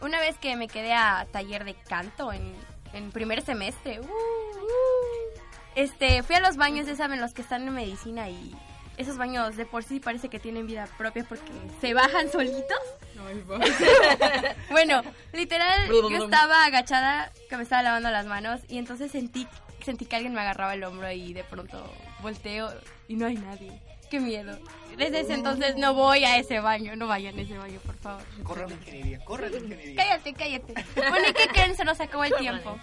[0.00, 2.54] una vez que me quedé a taller de canto en,
[2.92, 4.00] en primer semestre.
[4.00, 5.40] uh, uh,
[5.74, 8.54] este, fui a los baños, ya saben, los que están en medicina y...
[8.98, 12.78] Esos baños de por sí parece que tienen vida propia porque se bajan solitos.
[14.70, 15.02] Bueno,
[15.32, 19.46] literal, yo estaba agachada, que me estaba lavando las manos y entonces sentí,
[19.88, 21.82] sentí que alguien me agarraba el hombro y de pronto
[22.20, 22.70] volteo
[23.08, 23.80] y no hay nadie.
[24.10, 24.58] Qué miedo.
[24.96, 28.22] Desde ese entonces no voy a ese baño, no vayan a ese baño, por favor.
[28.42, 29.96] Corre la ingeniería, corre la ingeniería.
[29.96, 30.74] Cállate, cállate.
[30.96, 31.76] Bueno, ¿y qué creen?
[31.76, 32.78] Se nos acabó el tiempo.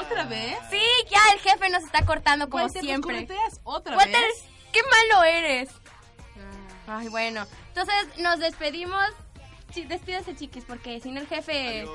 [0.00, 0.56] ¿Otra vez?
[0.70, 3.14] Sí, ya el jefe nos está cortando como Walter, pues, siempre.
[3.14, 4.44] correteas otra Walter, vez?
[4.72, 5.70] qué malo eres.
[6.86, 7.46] Ay, bueno.
[7.68, 9.04] Entonces nos despedimos.
[9.72, 11.80] Sí, despídase, chiquis, porque si no el jefe...
[11.80, 11.90] adiós.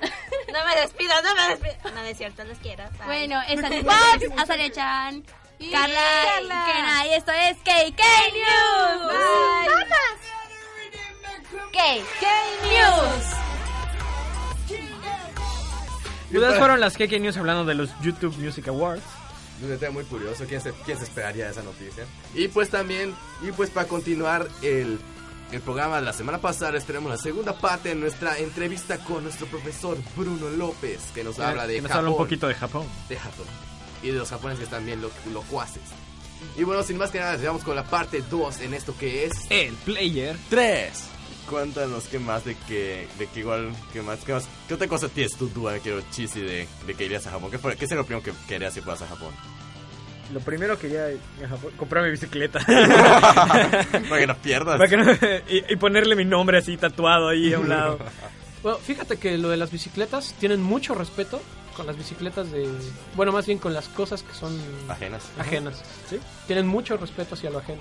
[0.52, 1.74] No me despido, no me despido.
[1.94, 2.82] No, no es cierto, los quiero.
[2.98, 3.06] Bye.
[3.06, 5.24] Bueno, es Antipops, Azalea-chan,
[5.60, 6.00] Y Carla,
[6.34, 6.64] Carla.
[6.68, 8.02] y Kena, y esto es KK
[8.34, 9.12] News.
[11.72, 12.26] KK
[12.64, 13.24] News.
[16.30, 19.02] Y Ustedes fueron las KK News hablando de los YouTube Music Awards.
[19.62, 22.04] Un tema muy curioso, ¿quién se, quién se esperaría de esa noticia?
[22.34, 24.98] Y pues también, y pues para continuar el,
[25.52, 29.24] el programa de la semana pasada, les tenemos la segunda parte de nuestra entrevista con
[29.24, 31.98] nuestro profesor Bruno López, que nos habla de que nos Japón.
[32.06, 32.86] habla un poquito de Japón.
[33.08, 33.46] de Japón.
[34.02, 35.82] Y de los japoneses que están bien lo- locuaces.
[36.56, 39.32] Y bueno, sin más que nada, vamos con la parte 2 en esto que es...
[39.50, 40.36] El player.
[40.48, 40.90] 3.
[41.48, 45.08] Cuéntanos qué más de que, de que igual, qué más, qué más, qué otra cosa
[45.08, 47.50] tienes tú, duda, quiero chisi de, de que irías a Japón.
[47.50, 49.34] ¿Qué, fue, qué sería lo primero que querías si fueras a Japón?
[50.32, 50.88] Lo primero que
[51.48, 52.60] Japón, comprar mi bicicleta.
[52.66, 54.78] Para que no pierdas.
[54.78, 55.12] Para que no-
[55.48, 57.98] y, y ponerle mi nombre así tatuado ahí a un lado.
[58.62, 61.40] Bueno, fíjate que lo de las bicicletas tienen mucho respeto
[61.76, 62.68] con las bicicletas de...
[63.14, 64.56] Bueno, más bien con las cosas que son
[64.88, 65.22] Ajenas.
[65.38, 65.82] ajenas.
[66.08, 66.18] ¿Sí?
[66.46, 67.80] Tienen mucho respeto hacia lo ajeno.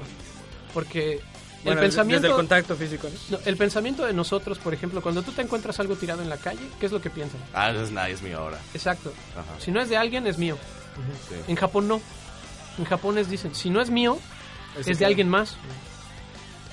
[0.73, 1.19] Porque
[1.63, 2.21] Bueno, el pensamiento...
[2.21, 3.37] Desde el contacto físico, ¿no?
[3.37, 6.37] no, el pensamiento de nosotros, por ejemplo, cuando tú te encuentras algo tirado en la
[6.37, 7.41] calle, ¿qué es lo que piensan?
[7.53, 8.59] Ah, no es nadie, es mío ahora.
[8.73, 9.11] Exacto.
[9.33, 9.59] Ajá.
[9.59, 10.57] Si no es de alguien, es mío.
[11.27, 11.35] Sí.
[11.47, 11.99] En Japón no.
[12.79, 14.17] En japonés dicen, si no es mío,
[14.85, 15.57] es de alguien más.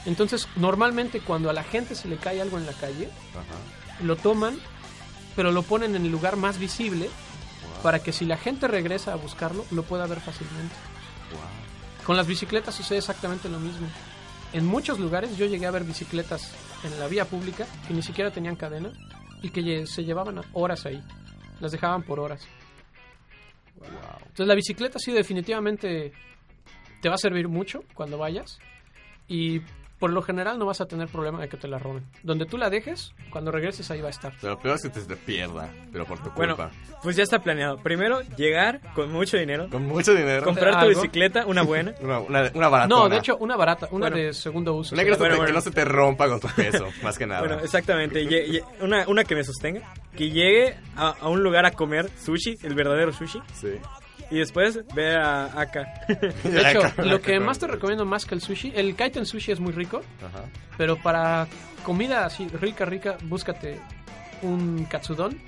[0.06, 3.10] Entonces, normalmente cuando a la gente se le cae algo en la calle,
[4.00, 4.56] lo toman,
[5.34, 7.10] pero lo ponen en el lugar más visible
[7.82, 10.74] para que si la gente regresa a buscarlo, lo pueda ver fácilmente.
[12.06, 13.88] Con las bicicletas sucede exactamente lo mismo.
[14.52, 16.52] En muchos lugares yo llegué a ver bicicletas
[16.84, 18.92] en la vía pública que ni siquiera tenían cadena
[19.42, 21.02] y que se llevaban horas ahí.
[21.58, 22.46] Las dejaban por horas.
[23.82, 26.12] Entonces la bicicleta sí definitivamente
[27.00, 28.58] te va a servir mucho cuando vayas.
[29.28, 29.60] Y
[29.98, 32.04] por lo general no vas a tener problema de que te la roben.
[32.22, 34.32] Donde tú la dejes, cuando regreses ahí va a estar.
[34.40, 36.70] Pero lo peor es que te, te pierda, pero por tu Bueno, culpa.
[37.02, 37.78] pues ya está planeado.
[37.78, 39.68] Primero, llegar con mucho dinero.
[39.70, 40.44] Con mucho dinero.
[40.44, 41.00] Comprar tu ¿Algo?
[41.00, 41.94] bicicleta, una buena.
[42.00, 43.02] Una, una, una baratona.
[43.02, 44.16] No, de hecho, una barata, una Bueno.
[44.26, 44.94] de segundo uso.
[44.94, 45.46] Una que, no Bueno, te, bueno.
[45.48, 47.40] que no se te rompa con tu peso, más que nada.
[47.40, 48.26] Bueno, exactamente.
[48.80, 49.80] Una, una que me sostenga.
[50.16, 53.40] Que llegue a, a un lugar a comer sushi, el verdadero sushi.
[53.54, 53.68] Sí.
[54.30, 55.86] Y después ve a acá.
[56.42, 59.60] De hecho, lo que más te recomiendo más que el sushi, el kaiten sushi es
[59.60, 60.44] muy rico, Ajá.
[60.76, 61.46] pero para
[61.84, 63.80] comida así rica, rica, búscate
[64.42, 65.38] un katsudon,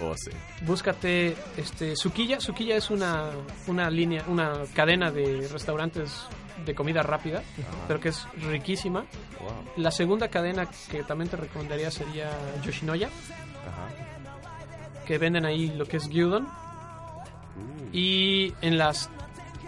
[0.00, 0.30] Oh, sí.
[0.64, 2.38] búscate este sukiya.
[2.40, 3.30] Sukiya es una,
[3.66, 6.24] una línea, una cadena de restaurantes
[6.64, 7.42] de comida rápida,
[7.88, 9.00] pero que es riquísima.
[9.40, 9.64] Wow.
[9.78, 12.30] La segunda cadena que también te recomendaría sería
[12.62, 15.04] Yoshinoya, Ajá.
[15.04, 16.46] que venden ahí lo que es gyudon.
[17.92, 19.10] Y en las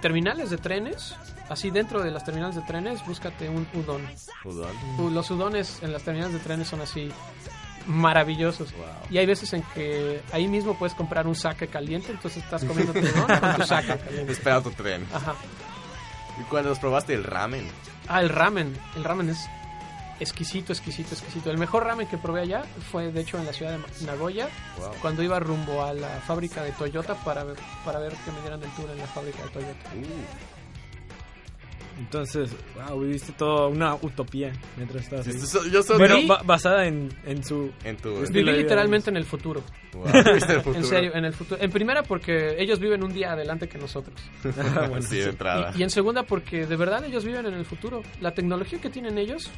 [0.00, 1.16] terminales de trenes,
[1.48, 4.06] así dentro de las terminales de trenes, búscate un udon.
[4.44, 5.14] Udon.
[5.14, 7.10] Los udones en las terminales de trenes son así
[7.86, 8.72] maravillosos.
[8.72, 8.86] Wow.
[9.10, 12.92] Y hay veces en que ahí mismo puedes comprar un saque caliente, entonces estás comiendo
[12.92, 14.32] tu udon con tu saque caliente.
[14.32, 15.06] Espera tu tren.
[15.12, 15.34] Ajá.
[16.40, 17.66] ¿Y cuando los probaste el ramen?
[18.08, 18.76] Ah, el ramen.
[18.96, 19.48] El ramen es
[20.20, 21.50] exquisito, exquisito, exquisito.
[21.50, 22.62] El mejor ramen que probé allá
[22.92, 24.48] fue, de hecho, en la ciudad de Nagoya,
[24.78, 24.90] Wow.
[25.02, 28.62] cuando iba rumbo a la fábrica de Toyota para ver, para ver que me dieran
[28.62, 29.90] el tour en la fábrica de Toyota.
[31.98, 32.50] Entonces,
[32.88, 35.34] wow, viviste toda una utopía mientras estabas ahí.
[35.34, 37.70] Yo soy- yo soy- Vi- ba- basada en, en su...
[37.84, 38.20] En tu...
[38.22, 39.62] Viví literalmente en el futuro.
[39.92, 40.76] Wow, ¿viste el futuro?
[40.76, 41.60] En serio, en el futuro.
[41.60, 44.18] En primera porque ellos viven un día adelante que nosotros.
[44.42, 45.72] Bueno, sí, de entrada.
[45.76, 48.02] Y, y en segunda porque de verdad ellos viven en el futuro.
[48.22, 49.50] La tecnología que tienen ellos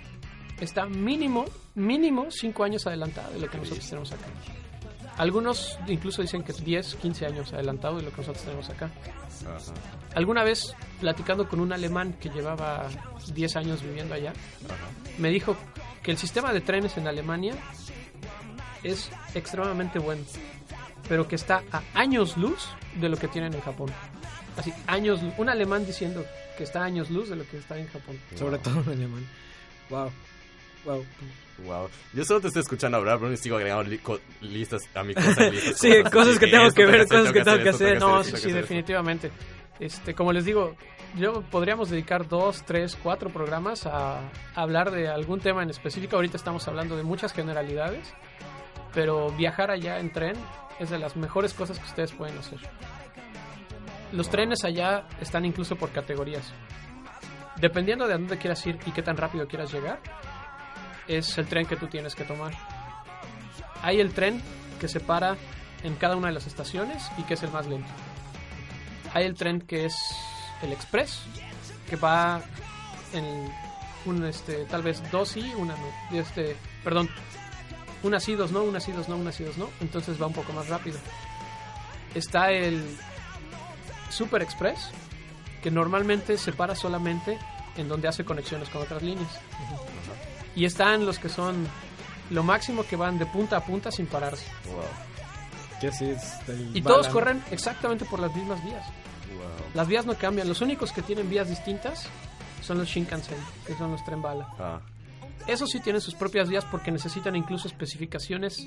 [0.61, 1.45] está mínimo,
[1.75, 4.27] mínimo 5 años adelantada de lo que nosotros tenemos acá.
[5.19, 8.91] Algunos incluso dicen que 10, 15 años adelantado de lo que nosotros tenemos acá.
[9.47, 9.75] Ajá.
[10.15, 12.89] Alguna vez, platicando con un alemán que llevaba
[13.33, 14.33] 10 años viviendo allá,
[15.19, 15.57] me dijo
[16.03, 17.55] que el sistema de trenes en Alemania
[18.83, 20.23] es extremadamente bueno,
[21.09, 23.91] pero que está a años luz de lo que tienen en Japón.
[24.57, 25.21] Así, años.
[25.39, 26.25] Un alemán diciendo
[26.57, 28.19] que está a años luz de lo que está en Japón.
[28.37, 29.27] Sobre todo en alemán.
[29.89, 30.11] Wow.
[30.85, 31.05] Wow.
[31.65, 31.89] Wow.
[32.13, 34.01] Yo solo te estoy escuchando hablar, pero sigo agregando li-
[34.41, 35.43] listas a mi cosa.
[35.51, 38.01] listas, Sí, cosas que tengo que ver, cosas que tengo que hacer.
[38.01, 39.31] No, sí, sí, definitivamente.
[39.79, 40.75] Este, como les digo,
[41.17, 44.21] yo podríamos dedicar dos, tres, cuatro programas a
[44.55, 46.17] hablar de algún tema en específico.
[46.17, 48.13] Ahorita estamos hablando de muchas generalidades,
[48.95, 50.35] pero viajar allá en tren
[50.81, 52.59] es de las mejores cosas que ustedes pueden hacer.
[54.13, 56.53] Los trenes allá están incluso por categorías.
[57.61, 60.01] Dependiendo de a dónde quieras ir y qué tan rápido quieras llegar,
[61.09, 62.53] es el tren que tú tienes que tomar.
[63.83, 64.41] Hay el tren
[64.81, 65.37] que se para
[65.83, 67.91] en cada una de las estaciones y que es el más lento.
[69.15, 69.95] Hay el tren que es
[70.63, 71.21] el express,
[71.89, 72.41] que va
[73.13, 73.53] en
[74.05, 76.17] un este tal vez dos sí, una no.
[76.17, 77.09] Y Este, perdón,
[78.03, 80.33] una sí, dos no, una sí, dos no, una sí, dos no, entonces va un
[80.33, 80.99] poco más rápido.
[82.15, 82.83] Está el
[84.11, 84.91] Super Express,
[85.63, 87.39] que normalmente se para solamente
[87.77, 89.41] en donde hace conexiones con otras líneas.
[90.55, 91.67] Y están los que son
[92.31, 94.47] lo máximo que van de punta a punta sin pararse.
[95.81, 98.85] Que sí, es del Y todos corren exactamente por las mismas vías.
[99.75, 100.49] Las vías no cambian.
[100.49, 102.07] Los únicos que tienen vías distintas
[102.63, 103.37] son los Shinkansen,
[103.67, 104.47] que son los tren bala.
[104.59, 104.81] Ah,
[105.47, 108.65] Esos sí tienen sus propias vías porque necesitan incluso especificaciones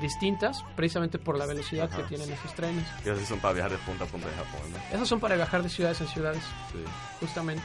[0.00, 2.84] distintas, precisamente por la velocidad que tienen esos trenes.
[3.04, 4.96] y así son para viajar de punta a punta de Japón, ¿no?
[4.96, 6.42] Esos son para viajar de ciudades en ciudades,
[6.72, 6.78] Sí.
[7.20, 7.62] justamente.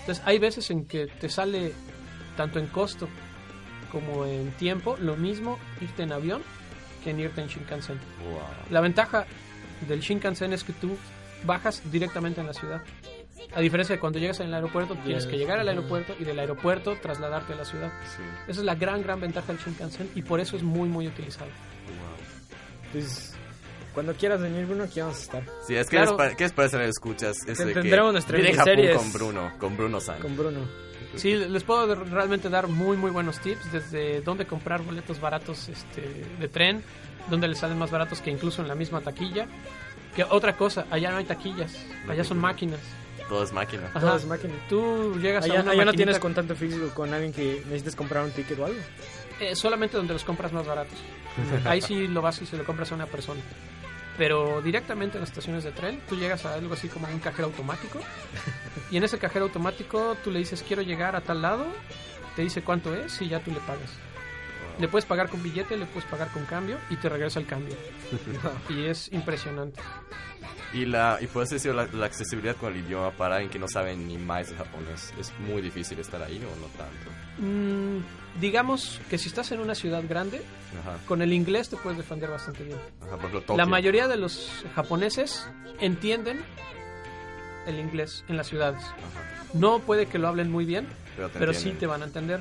[0.00, 1.74] Entonces, hay veces en que te sale
[2.40, 3.06] tanto en costo
[3.92, 6.40] como en tiempo lo mismo irte en avión
[7.04, 7.98] que en irte en Shinkansen.
[8.24, 8.40] Wow.
[8.70, 9.26] La ventaja
[9.86, 10.96] del Shinkansen es que tú
[11.44, 12.80] bajas directamente en la ciudad.
[13.54, 16.96] A diferencia de cuando llegas al aeropuerto, tienes que llegar al aeropuerto y del aeropuerto
[16.96, 17.92] trasladarte a la ciudad.
[18.16, 18.22] Sí.
[18.48, 21.50] Esa es la gran, gran ventaja del Shinkansen y por eso es muy, muy utilizado.
[22.90, 23.36] Pues,
[23.94, 25.42] cuando quieras venir, Bruno, aquí vamos a estar.
[25.66, 26.16] Sí, es que Claro.
[26.18, 27.36] les ¿qué les parece a los escuchas?
[27.46, 30.20] Eso de que tendremos nuestra Japón con Bruno, con Bruno San.
[30.20, 30.60] Con Bruno.
[31.16, 36.02] Sí, les puedo realmente dar muy, muy buenos tips desde dónde comprar boletos baratos este,
[36.38, 36.82] de tren,
[37.28, 39.46] dónde les salen más baratos que incluso en la misma taquilla.
[40.14, 41.72] Que otra cosa, allá no hay taquillas,
[42.08, 42.80] allá son máquinas.
[43.28, 43.84] Todo es máquina.
[43.90, 44.00] Ajá.
[44.00, 44.54] Todo es máquina.
[44.68, 48.24] Tú llegas Allá, a una allá no tienes contacto físico con alguien que necesites comprar
[48.24, 48.78] un ticket o algo.
[49.38, 50.98] Eh, solamente donde los compras más baratos.
[51.64, 53.40] Ahí sí lo vas y se lo compras a una persona.
[54.20, 57.46] Pero directamente en las estaciones de tren, tú llegas a algo así como un cajero
[57.46, 58.00] automático.
[58.90, 61.64] Y en ese cajero automático tú le dices quiero llegar a tal lado,
[62.36, 63.90] te dice cuánto es y ya tú le pagas.
[64.80, 67.76] Le puedes pagar con billete, le puedes pagar con cambio y te regresa el cambio.
[68.70, 69.80] y es impresionante.
[70.72, 73.58] Y la y por eso decir la, la accesibilidad con el idioma para alguien que
[73.58, 75.12] no sabe ni más de japonés.
[75.18, 77.10] ¿Es muy difícil estar ahí o no tanto?
[77.38, 80.40] Mm, digamos que si estás en una ciudad grande,
[80.80, 80.96] Ajá.
[81.06, 82.78] con el inglés te puedes defender bastante bien.
[83.02, 83.56] Ajá, por ejemplo.
[83.56, 85.46] La mayoría de los japoneses
[85.80, 86.40] entienden
[87.66, 88.82] el inglés en las ciudades.
[89.52, 92.40] No puede que lo hablen muy bien, Pero pero sí te van a entender.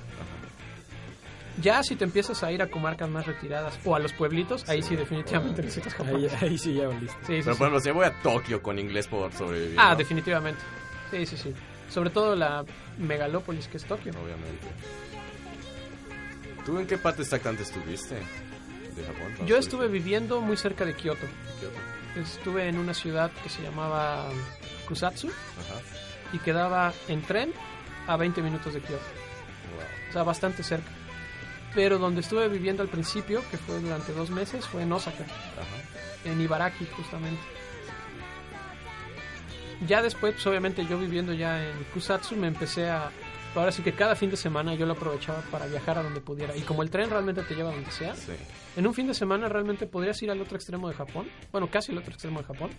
[1.61, 4.81] Ya si te empiezas a ir a comarcas más retiradas o a los pueblitos, ahí
[4.81, 6.41] sí definitivamente necesitas Ahí, japonés.
[6.43, 7.17] ahí sí ya listo.
[7.27, 7.57] Sí, sí, Pero sí.
[7.57, 9.75] por ejemplo, si voy a Tokio con inglés por sobrevivir.
[9.79, 9.95] Ah, ¿no?
[9.97, 10.61] definitivamente.
[11.11, 11.53] Sí, sí, sí.
[11.89, 12.63] Sobre todo la
[12.97, 14.11] megalópolis que es Tokio.
[14.13, 14.67] Obviamente.
[16.65, 19.47] ¿Tú en qué parte exactamente estuviste de Japón?
[19.47, 21.25] Yo estuve viviendo muy cerca de Kioto.
[21.59, 21.77] Kioto.
[22.19, 24.29] Estuve en una ciudad que se llamaba
[24.87, 25.79] Kusatsu Ajá.
[26.33, 27.51] y quedaba en tren
[28.07, 29.03] a 20 minutos de Kioto.
[29.75, 30.09] Wow.
[30.09, 30.89] O sea, bastante cerca.
[31.75, 36.29] Pero donde estuve viviendo al principio, que fue durante dos meses, fue en Osaka, Ajá.
[36.31, 37.41] en Ibaraki justamente.
[39.87, 43.11] Ya después, pues obviamente yo viviendo ya en Kusatsu, me empecé a...
[43.55, 46.55] Ahora sí que cada fin de semana yo lo aprovechaba para viajar a donde pudiera.
[46.55, 48.33] Y como el tren realmente te lleva a donde sea, Sí.
[48.75, 51.91] en un fin de semana realmente podrías ir al otro extremo de Japón, bueno, casi
[51.91, 52.69] al otro extremo de Japón,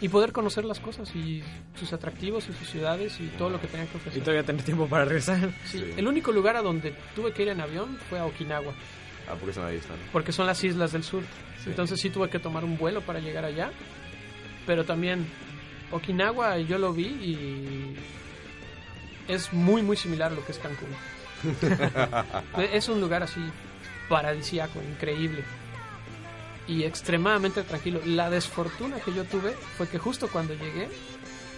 [0.00, 1.42] y poder conocer las cosas y
[1.78, 4.18] sus atractivos y sus ciudades y todo lo que tenían que ofrecer.
[4.18, 5.50] Y todavía tener tiempo para regresar.
[5.64, 5.94] Sí, Sí.
[5.96, 8.72] El único lugar a donde tuve que ir en avión fue a Okinawa,
[9.28, 9.96] Ah, porque son ahí están.
[10.12, 11.22] porque son las islas del sur.
[11.64, 11.70] Sí.
[11.70, 13.70] Entonces sí tuve que tomar un vuelo para llegar allá.
[14.66, 15.26] Pero también
[15.90, 17.96] Okinawa yo lo vi y
[19.28, 20.88] es muy muy similar a lo que es Cancún.
[22.72, 23.40] es un lugar así
[24.08, 25.42] paradisíaco, increíble
[26.68, 28.00] y extremadamente tranquilo.
[28.04, 30.88] La desfortuna que yo tuve fue que justo cuando llegué,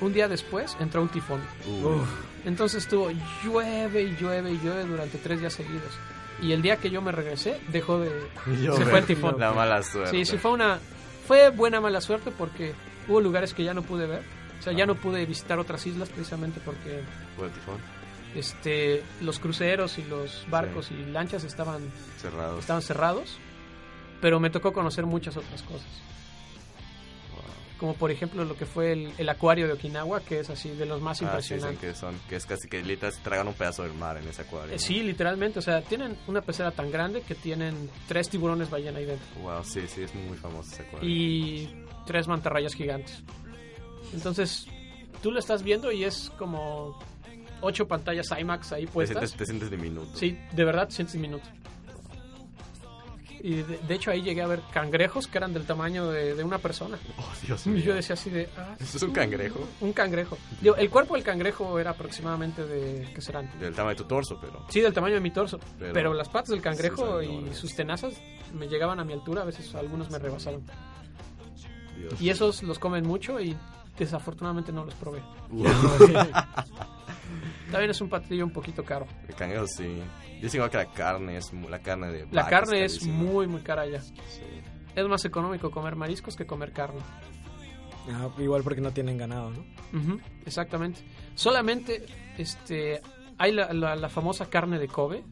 [0.00, 1.40] un día después entró un tifón.
[1.66, 2.00] Uh,
[2.44, 3.10] Entonces estuvo
[3.44, 5.92] llueve y llueve y llueve durante tres días seguidos.
[6.40, 8.10] Y el día que yo me regresé, dejó de...
[8.76, 9.40] se fue el tifón.
[9.40, 10.10] La mala suerte.
[10.12, 10.78] Sí, sí, fue una...
[11.26, 12.74] Fue buena mala suerte porque
[13.08, 14.22] hubo lugares que ya no pude ver.
[14.58, 17.02] O sea, ya no pude visitar otras islas precisamente porque
[17.36, 17.76] Fue el tifón.
[18.34, 21.80] este, los cruceros y los barcos y lanchas estaban,
[22.20, 22.58] Cerrado.
[22.58, 23.36] estaban cerrados.
[24.20, 25.86] Pero me tocó conocer muchas otras cosas.
[27.78, 30.84] Como por ejemplo lo que fue el, el acuario de Okinawa, que es así de
[30.84, 31.78] los más Ah, sí, impresionantes.
[31.78, 34.42] que son, que es casi que literal se tragan un pedazo del mar en ese
[34.42, 34.70] acuario.
[34.72, 34.82] Eh, ¿no?
[34.82, 39.04] sí, literalmente, o sea, tienen una pecera tan grande que tienen tres tiburones ballena ahí
[39.04, 41.08] dentro Wow, sí, sí, es muy famoso ese acuario.
[41.08, 43.22] y tres mantarrayas gigantes.
[44.12, 44.66] Entonces,
[45.22, 46.98] tú lo estás viendo y es como
[47.60, 49.18] ocho pantallas IMAX ahí te, puestas.
[49.18, 50.16] sientes, te sientes diminuto.
[50.16, 51.48] Sí, de verdad, sientes minuto.
[53.42, 56.44] Y de, de hecho ahí llegué a ver cangrejos que eran del tamaño de, de
[56.44, 56.98] una persona.
[57.18, 57.84] Oh, Dios Y mío.
[57.84, 58.48] yo decía así de...
[58.56, 59.60] ah, ¿Eso es un cangrejo?
[59.80, 60.36] Un cangrejo.
[60.60, 63.12] Digo, el cuerpo del cangrejo era aproximadamente de...
[63.14, 63.50] ¿Qué serán?
[63.60, 64.64] Del tamaño de tu torso, pero.
[64.68, 65.58] Sí, del tamaño de mi torso.
[65.78, 68.14] Pero- Pero, las patas del cangrejo y sus tenazas
[68.52, 69.42] me llegaban a mi altura.
[69.42, 70.62] A veces algunos me rebasaron.
[71.96, 72.20] Dios.
[72.20, 73.56] Y esos los comen mucho y
[73.98, 75.20] desafortunadamente no los probé.
[75.50, 75.64] Uh,
[77.70, 79.06] También es un platillo un poquito caro.
[79.28, 80.02] el cangrejo sí.
[80.40, 83.14] Dicen igual que la carne es la carne de La carne es carísima.
[83.22, 84.00] muy, muy cara allá.
[84.00, 84.12] Sí.
[84.94, 87.00] Es más económico comer mariscos que comer carne.
[88.10, 89.60] Ah, igual porque no tienen ganado, ¿no?
[89.98, 91.00] Ujú, exactamente.
[91.34, 92.06] Solamente
[92.38, 93.00] este
[93.36, 95.24] hay la, la- la famosa carne de Kobe.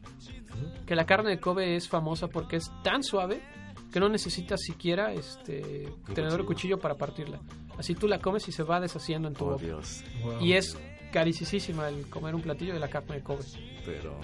[0.85, 3.41] Que la carne de Kobe es famosa porque es tan suave
[3.91, 7.39] que no necesitas siquiera este tenedor o cuchillo para partirla.
[7.77, 9.63] Así tú la comes y se va deshaciendo en tu Oh, boca.
[9.65, 10.03] Dios.
[10.41, 10.77] Y es
[11.11, 13.43] carísima el comer un platillo de la carne de Kobe.
[13.85, 14.17] Pero.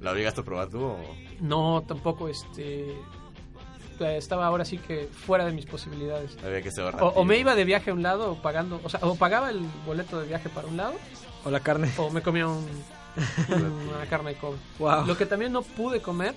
[0.00, 0.98] ¿La obligaste a probar tú o.?
[1.40, 2.94] No, tampoco este
[4.00, 6.38] estaba ahora sí que fuera de mis posibilidades.
[6.42, 8.88] Había que ser O, o me iba de viaje a un lado o pagando, o
[8.88, 10.94] sea, o pagaba el boleto de viaje para un lado
[11.44, 11.90] O la carne.
[11.98, 12.66] o me comía un,
[13.48, 14.56] una carne de Kobe.
[14.78, 15.04] Wow.
[15.06, 16.34] Lo que también no pude comer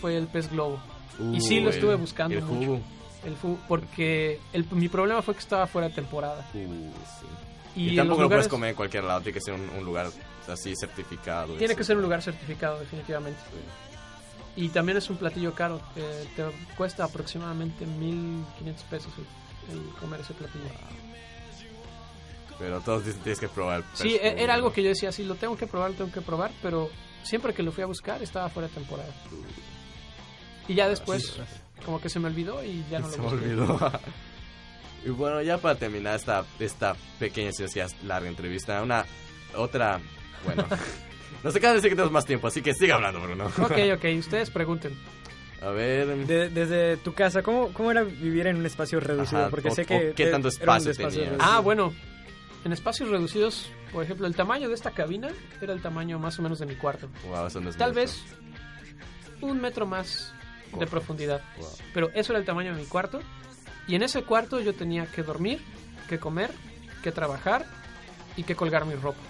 [0.00, 0.80] fue el pez globo.
[1.18, 2.66] Uh, y sí lo el- estuve buscando El mucho.
[2.66, 2.80] jugo.
[3.26, 6.46] El fu- porque el- mi problema fue que estaba fuera de temporada.
[6.54, 6.56] Uh,
[7.20, 7.26] sí.
[7.74, 10.08] Y, tampoco lo puedes comer en cualquier lado, tiene que ser un, un lugar
[10.48, 11.54] así certificado.
[11.54, 11.76] Tiene así.
[11.76, 13.40] que ser un lugar certificado, definitivamente.
[14.56, 15.80] Y también es un platillo caro.
[15.96, 16.44] eh, te
[16.76, 19.12] cuesta aproximadamente 1500 pesos
[19.70, 20.64] el, el comer ese platillo.
[22.58, 25.34] Pero todos dicen tienes que probar Sí, e- era algo que yo decía, sí, lo
[25.36, 26.90] tengo que probar, lo tengo que probar, pero
[27.22, 29.08] siempre que lo fui a buscar estaba fuera de temporada.
[30.68, 31.40] Y ya después,
[31.84, 33.38] como que se me olvidó y ya no lo Se me busqué.
[33.44, 33.90] olvidó.
[35.04, 39.04] Y bueno, ya para terminar esta, esta pequeña, si decías, larga entrevista, una
[39.56, 40.00] otra,
[40.44, 40.64] bueno,
[41.42, 43.46] nos acaba de decir que tenemos más tiempo, así que siga hablando, Bruno.
[43.46, 44.96] Ok, ok, ustedes pregunten.
[45.60, 49.42] A ver, De- desde tu casa, ¿cómo, ¿cómo era vivir en un espacio reducido?
[49.42, 50.12] Ajá, Porque o- sé que...
[50.16, 51.24] qué tanto espacio espacio.
[51.38, 51.92] Ah, bueno,
[52.64, 55.28] en espacios reducidos, por ejemplo, el tamaño de esta cabina
[55.60, 57.08] era el tamaño más o menos de mi cuarto.
[57.28, 58.00] wow, eso no es Tal mucho.
[58.00, 58.22] vez
[59.40, 60.32] un metro más
[60.78, 61.42] de profundidad.
[61.58, 61.68] Wow.
[61.94, 63.20] Pero eso era el tamaño de mi cuarto.
[63.88, 65.60] Y en ese cuarto yo tenía que dormir,
[66.08, 66.50] que comer,
[67.02, 67.66] que trabajar
[68.36, 69.20] y que colgar mi ropa.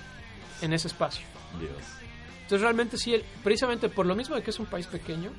[0.61, 1.25] En ese espacio.
[1.59, 1.73] Dios.
[2.43, 5.31] Entonces realmente sí, el- precisamente por lo mismo de que es un país pequeño,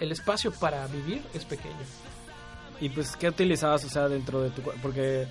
[0.00, 1.74] el espacio para vivir es pequeño.
[2.80, 4.60] Y pues, ¿qué utilizabas, o sea, dentro de tu...
[4.82, 5.26] Porque,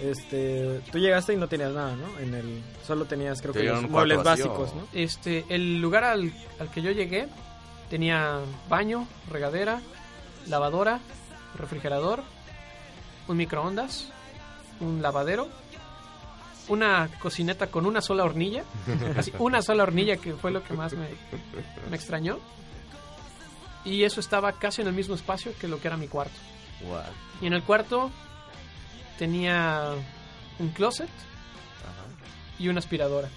[0.00, 2.18] este, tú llegaste y no tenías nada, ¿no?
[2.20, 2.62] En el...
[2.86, 4.48] Solo tenías, creo que los muebles vacío.
[4.48, 4.86] básicos, ¿no?
[4.92, 7.26] Este, el lugar al, al que yo llegué
[7.90, 8.38] tenía
[8.68, 9.80] baño, regadera,
[10.46, 11.00] lavadora,
[11.56, 12.22] refrigerador,
[13.28, 14.08] un microondas,
[14.80, 15.48] un lavadero,
[16.68, 18.64] una cocineta con una sola hornilla,
[19.16, 21.08] así, una sola hornilla que fue lo que más me,
[21.90, 22.38] me extrañó.
[23.84, 26.34] Y eso estaba casi en el mismo espacio que lo que era mi cuarto.
[26.86, 27.00] Wow.
[27.42, 28.10] Y en el cuarto
[29.18, 29.92] tenía
[30.58, 32.06] un closet Ajá.
[32.58, 33.28] y una aspiradora.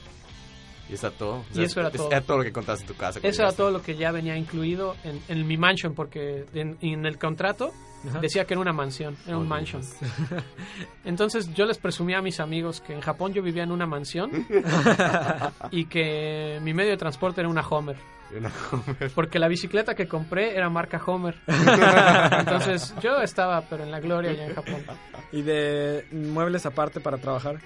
[0.90, 1.44] Y eso era todo.
[1.54, 2.12] Y eso era es- todo.
[2.12, 3.20] Era todo lo que contaste en tu casa.
[3.24, 7.06] Eso era todo lo que ya venía incluido en, en mi mansion, porque en, en
[7.06, 7.74] el contrato
[8.10, 8.20] Ajá.
[8.20, 9.50] decía que era una mansión, era Oh, un Dios.
[9.50, 9.82] mansion.
[11.06, 14.32] Entonces yo les presumía a mis amigos que en Japón yo vivía en una mansión
[15.72, 17.98] y que mi medio de transporte era una Homer,
[18.38, 19.12] una Homer.
[19.16, 21.36] porque la bicicleta que compré era marca Homer.
[21.48, 24.84] Entonces yo estaba, pero en la gloria ya en Japón.
[25.32, 27.58] Y de muebles aparte para trabajar,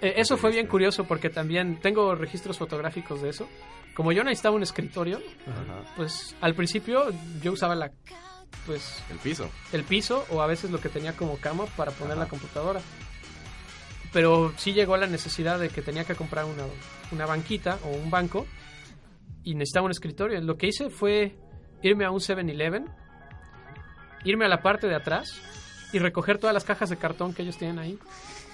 [0.00, 3.48] Eh, eso fue bien curioso porque también tengo registros fotográficos de eso.
[3.94, 5.92] Como yo necesitaba un escritorio, Ajá.
[5.96, 7.06] pues al principio
[7.42, 7.90] yo usaba la
[8.66, 9.48] pues El piso.
[9.72, 12.22] el piso o a veces lo que tenía como cama para poner Ajá.
[12.24, 12.80] la computadora.
[14.12, 16.64] Pero sí llegó la necesidad de que tenía que comprar una,
[17.12, 18.46] una banquita o un banco
[19.44, 20.40] y necesitaba un escritorio.
[20.40, 21.36] Lo que hice fue
[21.82, 22.86] irme a un 7-Eleven,
[24.24, 25.40] irme a la parte de atrás
[25.92, 27.98] y recoger todas las cajas de cartón que ellos tienen ahí.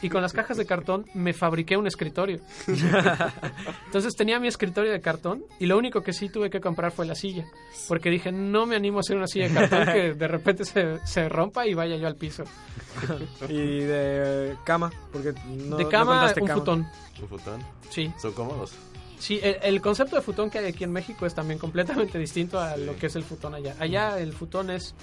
[0.02, 2.40] Y con las cajas de cartón me fabriqué un escritorio.
[3.86, 7.06] Entonces tenía mi escritorio de cartón y lo único que sí tuve que comprar fue
[7.06, 7.46] la silla.
[7.88, 10.98] Porque dije, no me animo a hacer una silla de cartón que de repente se,
[11.06, 12.44] se rompa y vaya yo al piso.
[13.48, 16.58] Y de cama, porque no de no cama, contaste un cama.
[16.60, 16.86] futón.
[17.22, 17.60] Un futón.
[17.90, 18.72] Sí, Son cómodos.
[19.18, 22.58] sí el, el concepto de futón que hay aquí en México es también completamente distinto
[22.60, 23.74] a lo que es el futón allá.
[23.78, 24.94] Allá el futón es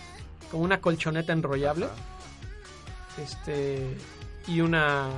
[0.52, 1.88] como una colchoneta enrollable.
[3.22, 3.96] este
[4.48, 5.10] y una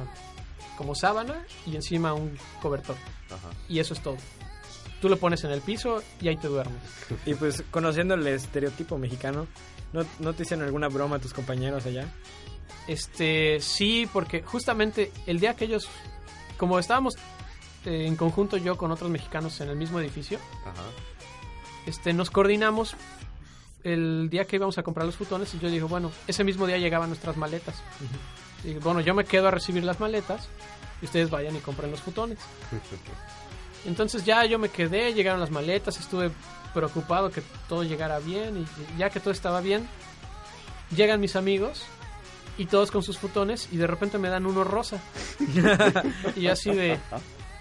[0.78, 2.96] como sábana y encima un cobertor.
[3.28, 3.50] Ajá.
[3.70, 4.18] Y eso es todo.
[5.02, 6.82] Tú lo pones en el piso y ahí te duermes.
[7.26, 9.48] Y pues, conociendo el estereotipo mexicano,
[9.94, 12.08] ¿no, no te hicieron alguna broma tus compañeros allá?
[12.88, 15.88] Este, sí, porque justamente el día que ellos,
[16.58, 17.16] como estábamos
[17.86, 20.84] eh, en conjunto yo con otros mexicanos en el mismo edificio, Ajá.
[21.86, 22.96] este, nos coordinamos
[23.84, 26.78] el día que íbamos a comprar los futones y yo digo, bueno, ese mismo día
[26.78, 27.76] llegaban nuestras maletas.
[28.66, 30.48] Y bueno, yo me quedo a recibir las maletas
[31.02, 32.40] y ustedes vayan y compren los futones.
[33.86, 36.32] Entonces ya yo me quedé, llegaron las maletas, estuve
[36.74, 39.88] preocupado que todo llegara bien y ya que todo estaba bien,
[40.96, 41.84] llegan mis amigos
[42.58, 45.00] y todos con sus futones y de repente me dan uno rosa.
[46.36, 46.98] y así de,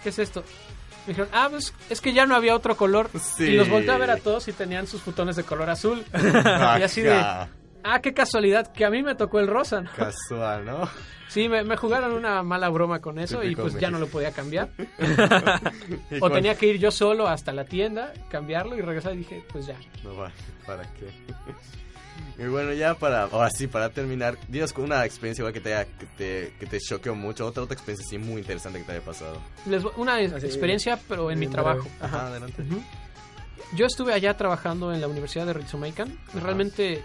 [0.01, 0.43] ¿qué es esto?
[1.05, 3.11] Me dijeron, ah, pues es que ya no había otro color.
[3.21, 3.43] Sí.
[3.43, 6.03] Y los volteé a ver a todos y tenían sus futones de color azul.
[6.75, 7.23] y así de.
[7.85, 9.81] Ah, qué casualidad, que a mí me tocó el rosa.
[9.81, 9.89] ¿no?
[9.95, 10.89] Casual, ¿no?
[11.27, 14.31] Sí, me, me jugaron una mala broma con eso y pues ya no lo podía
[14.31, 14.69] cambiar.
[16.21, 19.65] O tenía que ir yo solo hasta la tienda, cambiarlo y regresar y dije, pues
[19.67, 19.75] ya.
[20.03, 20.31] No va,
[20.65, 21.09] ¿para qué?
[22.37, 25.73] Y bueno, ya para, ahora sí, para terminar, dinos con una experiencia igual que te,
[25.73, 28.91] haya- que te, que te choqueó mucho, otra, otra experiencia así muy interesante que te
[28.91, 29.41] haya pasado.
[29.65, 31.87] Les voy- una experiencia, pero en mi trabajo.
[32.01, 32.61] Ajá, adelante.
[33.73, 35.53] Yo estuve allá trabajando en la Universidad de
[36.27, 36.39] Ajá.
[36.41, 37.01] Realmente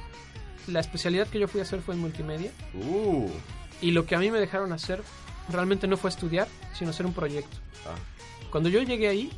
[0.67, 2.53] la especialidad que yo fui a hacer fue en multimedia.
[2.75, 3.29] Uh,
[3.81, 5.03] Y lo que a mí me dejaron hacer
[5.49, 7.57] realmente no fue estudiar, sino hacer un proyecto.
[7.87, 7.97] ah,
[8.51, 9.31] Cuando yo llegué ahí,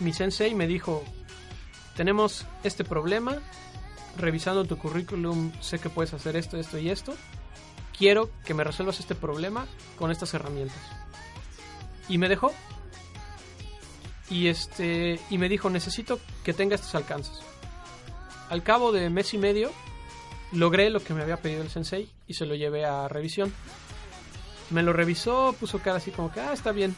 [0.00, 1.04] mi sensei me dijo,
[1.96, 3.38] tenemos este problema,
[4.16, 7.14] revisando tu currículum sé que puedes hacer esto, esto y esto,
[7.96, 9.66] quiero que me resuelvas este problema
[9.98, 10.78] con estas herramientas.
[12.08, 12.52] Y me dejó.
[14.28, 17.38] Y este y me dijo, necesito que tenga estos alcances.
[18.50, 19.70] Al cabo de mes y medio
[20.52, 23.52] logré lo que me había pedido el sensei y se lo llevé a revisión.
[24.70, 26.96] Me lo revisó, puso cara así como que, ah, está bien.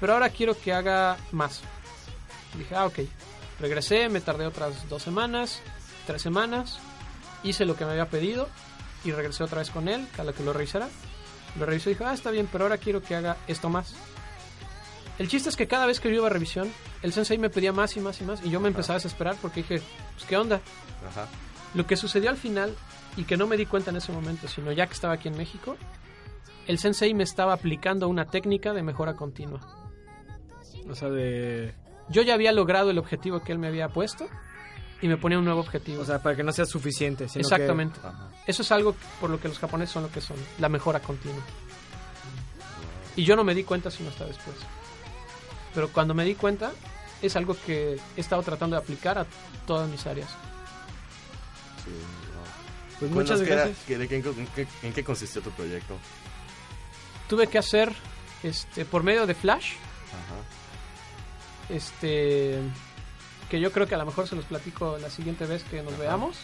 [0.00, 1.62] Pero ahora quiero que haga más.
[2.56, 3.00] Dije, ah, ok.
[3.60, 5.60] Regresé, me tardé otras dos semanas,
[6.06, 6.78] tres semanas.
[7.42, 8.48] Hice lo que me había pedido.
[9.04, 10.88] y regresé otra vez con él, a que lo revisara.
[11.58, 13.94] Lo revisó y dijo, ah, está bien, pero ahora quiero que haga esto más.
[15.18, 16.72] El chiste es que cada vez que yo iba a revisión,
[17.02, 19.36] el sensei me pedía más y más y más, y yo me empezaba a desesperar
[19.42, 19.82] porque dije,
[20.14, 20.60] pues, ¿qué onda?
[21.06, 21.28] Ajá.
[21.74, 22.74] Lo que sucedió al final,
[23.16, 25.36] y que no me di cuenta en ese momento, sino ya que estaba aquí en
[25.36, 25.76] México,
[26.66, 29.60] el sensei me estaba aplicando una técnica de mejora continua.
[30.88, 31.74] O sea, de...
[32.08, 34.26] Yo ya había logrado el objetivo que él me había puesto
[35.00, 36.02] y me ponía un nuevo objetivo.
[36.02, 37.28] O sea, para que no sea suficiente.
[37.28, 38.00] Sino Exactamente.
[38.00, 41.00] que- Eso es algo por lo que los japoneses son lo que son, la mejora
[41.00, 41.42] continua.
[43.16, 44.56] Y yo no me di cuenta sino hasta después.
[45.74, 46.72] Pero cuando me di cuenta,
[47.22, 49.26] es algo que he estado tratando de aplicar a
[49.66, 50.34] todas mis áreas.
[51.84, 52.98] Sí, no.
[52.98, 53.86] Pues muchas era- gracias.
[53.86, 55.96] de en, qué, en qué consistió tu proyecto?
[57.28, 57.92] Tuve que hacer,
[58.42, 59.72] este, por medio de Flash,
[60.12, 61.74] Ajá.
[61.74, 62.58] este,
[63.50, 65.96] que yo creo que a lo mejor se los platico la siguiente vez que nos
[65.98, 66.36] veamos,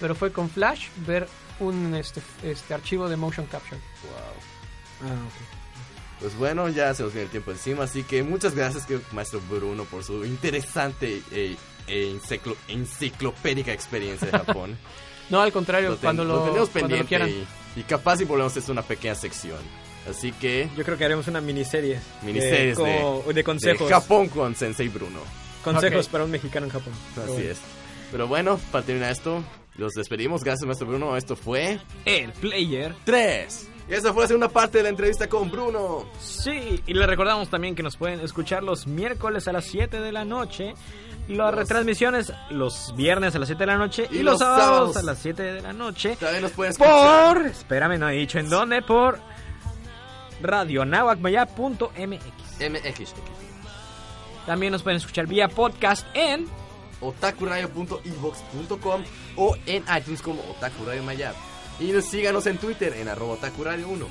[0.00, 1.28] pero fue con Flash ver
[1.60, 3.80] un este, este archivo de motion capture.
[4.02, 5.08] Wow.
[5.10, 6.20] Ah, ok.
[6.20, 9.40] Pues bueno, ya se nos viene el tiempo encima, así que muchas gracias, que maestro
[9.50, 11.56] Bruno, por su interesante e,
[11.86, 14.76] e enciclo- enciclopédica experiencia de Japón.
[15.30, 17.30] No, al contrario, Lo ten- cuando lo, tenemos cuando lo pendiente quieran.
[17.76, 19.56] y, y capaz y volvemos a hacer una pequeña sección.
[20.10, 22.00] Así que, Yo creo que haremos una miniserie.
[22.22, 23.88] miniseries de, de, como- de consejos.
[23.88, 25.20] de Japón con Sensei Bruno.
[25.64, 26.12] Consejos Ok.
[26.12, 26.92] para un mexicano en Japón.
[27.16, 27.48] Así bueno.
[27.50, 27.60] es.
[28.10, 29.42] Pero bueno, para terminar esto,
[29.76, 30.44] los despedimos.
[30.44, 31.16] Gracias, maestro Bruno.
[31.16, 32.94] Esto fue El player.
[33.04, 33.68] 3.
[33.88, 36.04] Y esa fue la segunda parte de la entrevista con Bruno.
[36.20, 40.12] Sí, y les recordamos también que nos pueden escuchar los miércoles a las 7 de
[40.12, 40.74] la noche.
[41.28, 44.38] Las Los- retransmisiones los viernes a las 7 de la noche y, Y los los
[44.40, 44.96] sábados, sábados.
[44.96, 46.16] a las 7 de la noche.
[46.18, 47.36] También nos pueden escuchar.
[47.38, 49.18] Por, espérame, no he dicho en dónde, por
[50.40, 52.24] radionahuacmaya.mx.
[52.60, 53.14] MX.
[54.46, 56.46] También nos pueden escuchar vía podcast en
[57.00, 59.04] otakuradio.evox.com
[59.36, 61.34] o en iTunes como Otaku Radio Mayab.
[61.80, 64.06] Y nos- síganos en Twitter en arroba otakuradio1.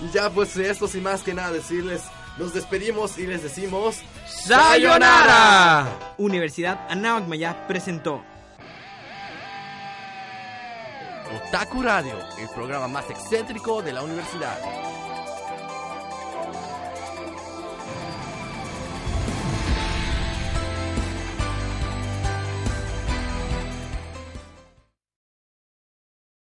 [0.00, 2.02] Y ya pues esto sin más que nada decirles,
[2.38, 5.86] nos despedimos y les decimos ¡Sayonara!
[6.18, 8.22] Universidad Anáhuac Maya presentó
[11.48, 14.58] Otaku Radio, el programa más excéntrico de la universidad.